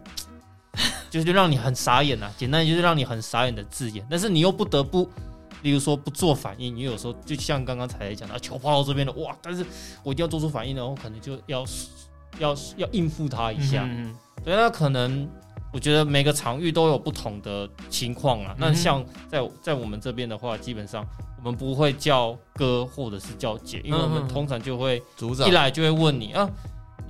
[1.10, 5.10] 就是让你很傻眼呐、简单就是让你很傻眼的字眼，但是你又不得不。
[5.62, 9.34] 例如说不做反应，你有时候就像刚刚才讲的，啊球抛到这边了，哇！
[9.42, 9.66] 但是
[10.04, 11.64] 我一定要做出反应，然后可能就要
[12.38, 15.26] 要要应付他一下，嗯嗯对，那可能
[15.72, 18.54] 我觉得每个场域都有不同的情况啊。
[18.58, 21.08] 那嗯像在在我们这边的话，基本上
[21.38, 26.50] 我们不会叫哥或者是叫姐，因为我们通常就会组长一来就会问你啊，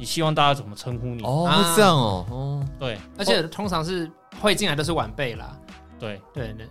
[0.03, 1.23] 你希望大家怎么称呼你？
[1.23, 1.63] 哦，啊。
[1.69, 2.97] 是这样哦，哦，对。
[3.17, 5.57] 而且通常是会进来都是晚辈啦。
[5.97, 6.67] 对，对对，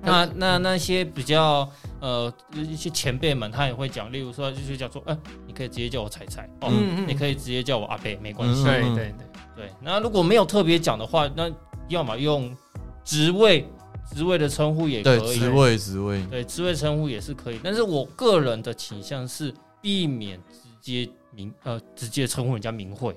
[0.00, 1.68] 那那那些比较
[1.98, 7.08] 呃一些前辈们，他也会讲，例如说就是叫做，哎、你可以直接叫我彩彩哦，嗯嗯。
[7.08, 8.62] 你可以直接叫我阿贝，没关系。
[8.62, 9.14] 嗯对对对，
[9.56, 11.50] 对，那如果没有特别讲的话，那
[11.88, 12.56] 要么用
[13.04, 13.68] 职位
[14.14, 19.52] 职位的称呼也可对，以，职位职位，对，职位称呼也是可以，但是我个人的倾向是
[19.82, 23.14] 避免直接名呃直接称呼人家名讳，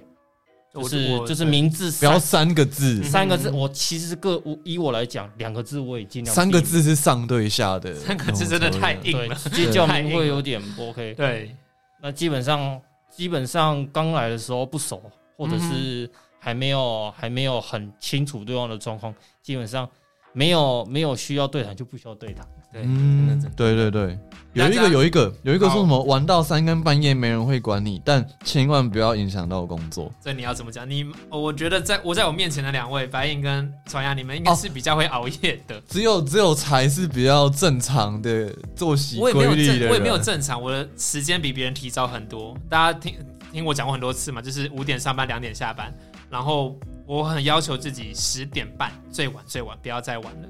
[0.74, 9.36] 就是就是名字不要三三个字，三个字，嗯我其实个我以我来讲，两个字我也尽量三个字是上对下的， 三个字真的太硬了。
[9.36, 11.14] 直接叫名讳有点不 OK。
[11.16, 11.56] 对，
[12.02, 15.02] 那基本上基本上刚来的时候不熟，
[15.36, 16.10] 或者是
[16.40, 19.90] 还没有还没有很清楚对方的状况，基本上
[20.34, 22.48] 没有没有需要对谈就不需要对谈。
[22.72, 24.18] 对，真的嗯真的，对对对，
[24.54, 30.12] 有一大家个有一个有一个说什么玩到三更半夜没人会管你，但千万不要影响到工作。
[30.22, 30.90] 这你要怎么讲？
[30.90, 35.82] 你我觉得在我在我面前的两位白银跟传亚，你们应该是比较会熬夜的。
[35.88, 42.58] 只有只有才是比较正常的作息我也没有正，规律的人，我也没有正常，我的时间比别人提早很多。
[42.70, 43.16] 大家听
[43.52, 45.94] 听我讲过很多次嘛，就是五点上班，两点下班，
[46.30, 50.48] 然后我很要求自己十点半最晚最晚不要再晚了，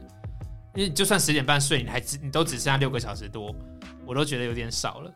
[0.76, 3.54] 因为就算十点半睡，你还只你都只剩下六个小时多，
[4.06, 5.14] 我都觉得有点少了。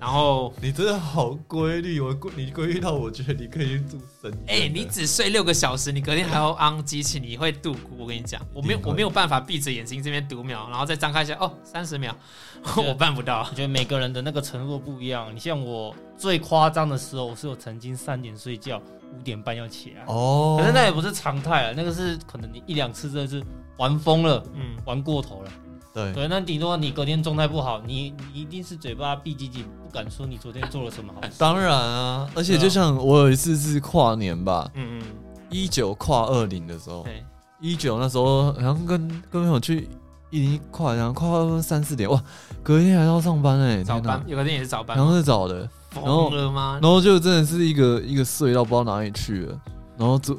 [0.00, 4.40] 然后，你真的好规律，我规你规律到我觉得你可以去住深圳。
[4.46, 7.96] 哎、你只睡六个小时，你隔天还要昂机器，你会度骨。
[7.98, 12.16] 我跟你讲， 我没有我没有办法闭着眼睛这边读秒，然后再张开一下，哦，三十秒，
[12.86, 13.44] 我办不到。
[13.50, 15.34] 我觉得每个人的那个承诺不一样。
[15.34, 18.80] 你像我最夸张的时候，我是有曾经三点睡觉，
[19.18, 20.04] 五点半要起来。
[20.06, 23.42] 哦，可是那也不是常态啊，那个是可能你一两次真的是
[23.78, 25.50] 玩疯了，嗯，玩过头了。
[25.92, 26.12] 对。
[26.12, 31.32] 对，那顶多你隔天状态不好，你你一定是嘴巴闭紧紧，不敢说你昨天做了什么好事。
[31.38, 35.06] 当然啊，而且就像我有一次是跨年吧，嗯嗯，
[35.50, 37.24] 一九跨二零的时候，对，
[37.60, 39.88] 一九那时候好像跟跟朋友去
[40.30, 42.22] 一零一跨，然后跨到三四点，哇，
[42.62, 43.94] 隔天还要上班哎、天哪。
[43.94, 46.78] 早班，有个天也是早班然后，是早的，后疯了吗？
[46.82, 49.60] 然后就真的是一个一个睡到不知道哪里去了，
[49.96, 50.38] 然后主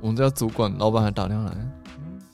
[0.00, 1.52] 我们家主管老板还打电话来，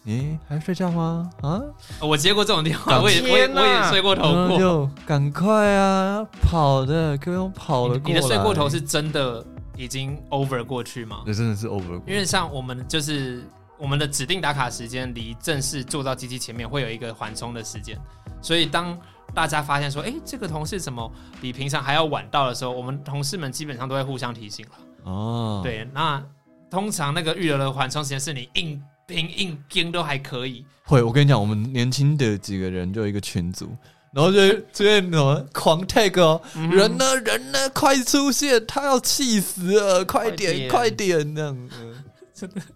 [0.09, 1.29] 嗯你还睡觉吗？
[1.43, 1.61] 啊，
[2.01, 4.57] 我接过这种电话，我也我也我也睡过头过。
[4.57, 8.03] 就赶快啊，跑的，可以用跑了过来。
[8.05, 9.45] 你你的睡过头是真的
[9.77, 11.25] 已经 over 过去吗？
[11.27, 13.45] 那真的是 over 过，因为像我们就是
[13.79, 17.99] 我们的指定打卡时间离正式坐到机器前面会有一个缓冲的时间，
[18.41, 18.97] 所以当
[19.35, 24.73] 大家发现说，哎、这个同事怎么比平常还要晚到的时候，我们同事们基本上都会互相提醒了。
[25.11, 26.23] 哦，，对，那
[26.71, 33.69] 通常那个预留的缓冲时间是你硬拼硬拼都还可以，会，我跟你讲，我们年轻的几个人就有一个群组，
[34.13, 42.05] 然后就 会出现什么狂 tag 哦，嗯人呢人呢快出现，他要气死了，快点快快点这样， 嗯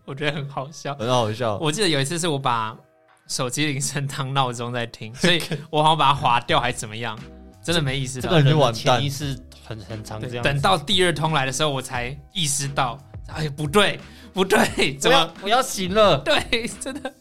[0.07, 0.95] 我觉得很好笑。
[0.95, 1.59] 很好笑。
[1.59, 2.74] 我记得有一次是我把
[3.28, 7.18] 手机铃声当闹钟在听， 所以我好像把它划掉还怎么样，
[7.62, 8.28] 真的没意识到。
[8.31, 10.43] 这个人的完蛋潜意识很很常这对，样。
[10.43, 12.97] 等到第二通来的时候，我才意识到，
[13.35, 13.99] 哎，不对，
[14.33, 15.33] 不对，怎我要么？
[15.43, 16.18] 我要醒了？
[16.24, 17.12] 对，真的。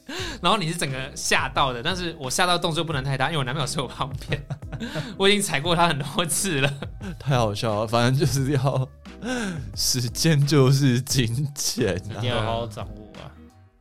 [0.42, 4.44] 然后你是整个吓到的，但是我吓到动作不能太大，因为我男朋友睡我旁边，
[5.18, 6.74] 我已经踩过他很多次了。
[7.20, 8.88] 太好笑了，反正就是要
[9.76, 12.30] 时间就是金钱啊一定。
[12.30, 13.32] 要好好掌握啊！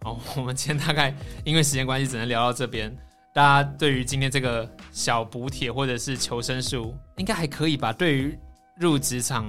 [0.02, 1.14] 好，我们今天大概
[1.44, 2.94] 因为时间关系，只能聊到这边。
[3.34, 7.92] 大家对于今天这个小补帖或者是求生术，应该还可以吧？
[7.92, 8.36] 对于
[8.80, 9.46] 入职场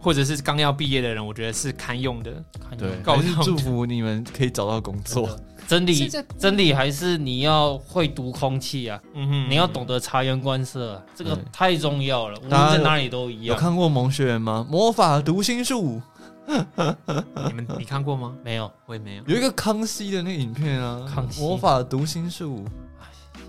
[0.00, 2.32] 或者是刚要毕业的人，我觉得是堪用的。
[2.78, 5.28] 对，还是祝福你们可以找到工作。
[5.68, 12.36] 真理真理还是你要会读空气啊，嗯哼你要懂得察言观色啊，这个太重要了。
[12.40, 13.54] 无论在哪里都一样有。
[13.54, 14.66] 看过萌学园吗？
[14.68, 16.02] 魔法读心术
[16.48, 18.34] 你们你看过吗？
[18.42, 18.68] 没有？
[18.86, 19.22] 我也没有。
[19.28, 22.64] 有一个康熙的那个影片啊，康熙魔法读心术，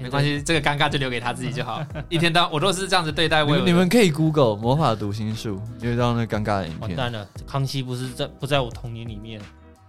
[0.02, 1.82] 没关系，这个尴尬就留给他自己就好。
[2.10, 6.90] 一天到我都是这样子对待你我们你们可以 Google 魔法读心术，你会知道那尴尬的影片。
[6.90, 9.40] 完蛋了，康熙不是在不在我童年里面。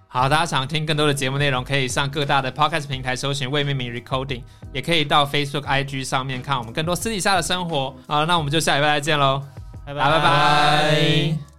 [0.08, 7.96] 好，大家想听更多的节目内容，可以上各大的 podcast 平台搜寻未命名 recording，也可以到 Facebook、IG 上面看我们更多私底下的生活。
[8.06, 9.42] 好，那我们就下礼拜再见喽，
[9.86, 11.51] 拜拜拜拜。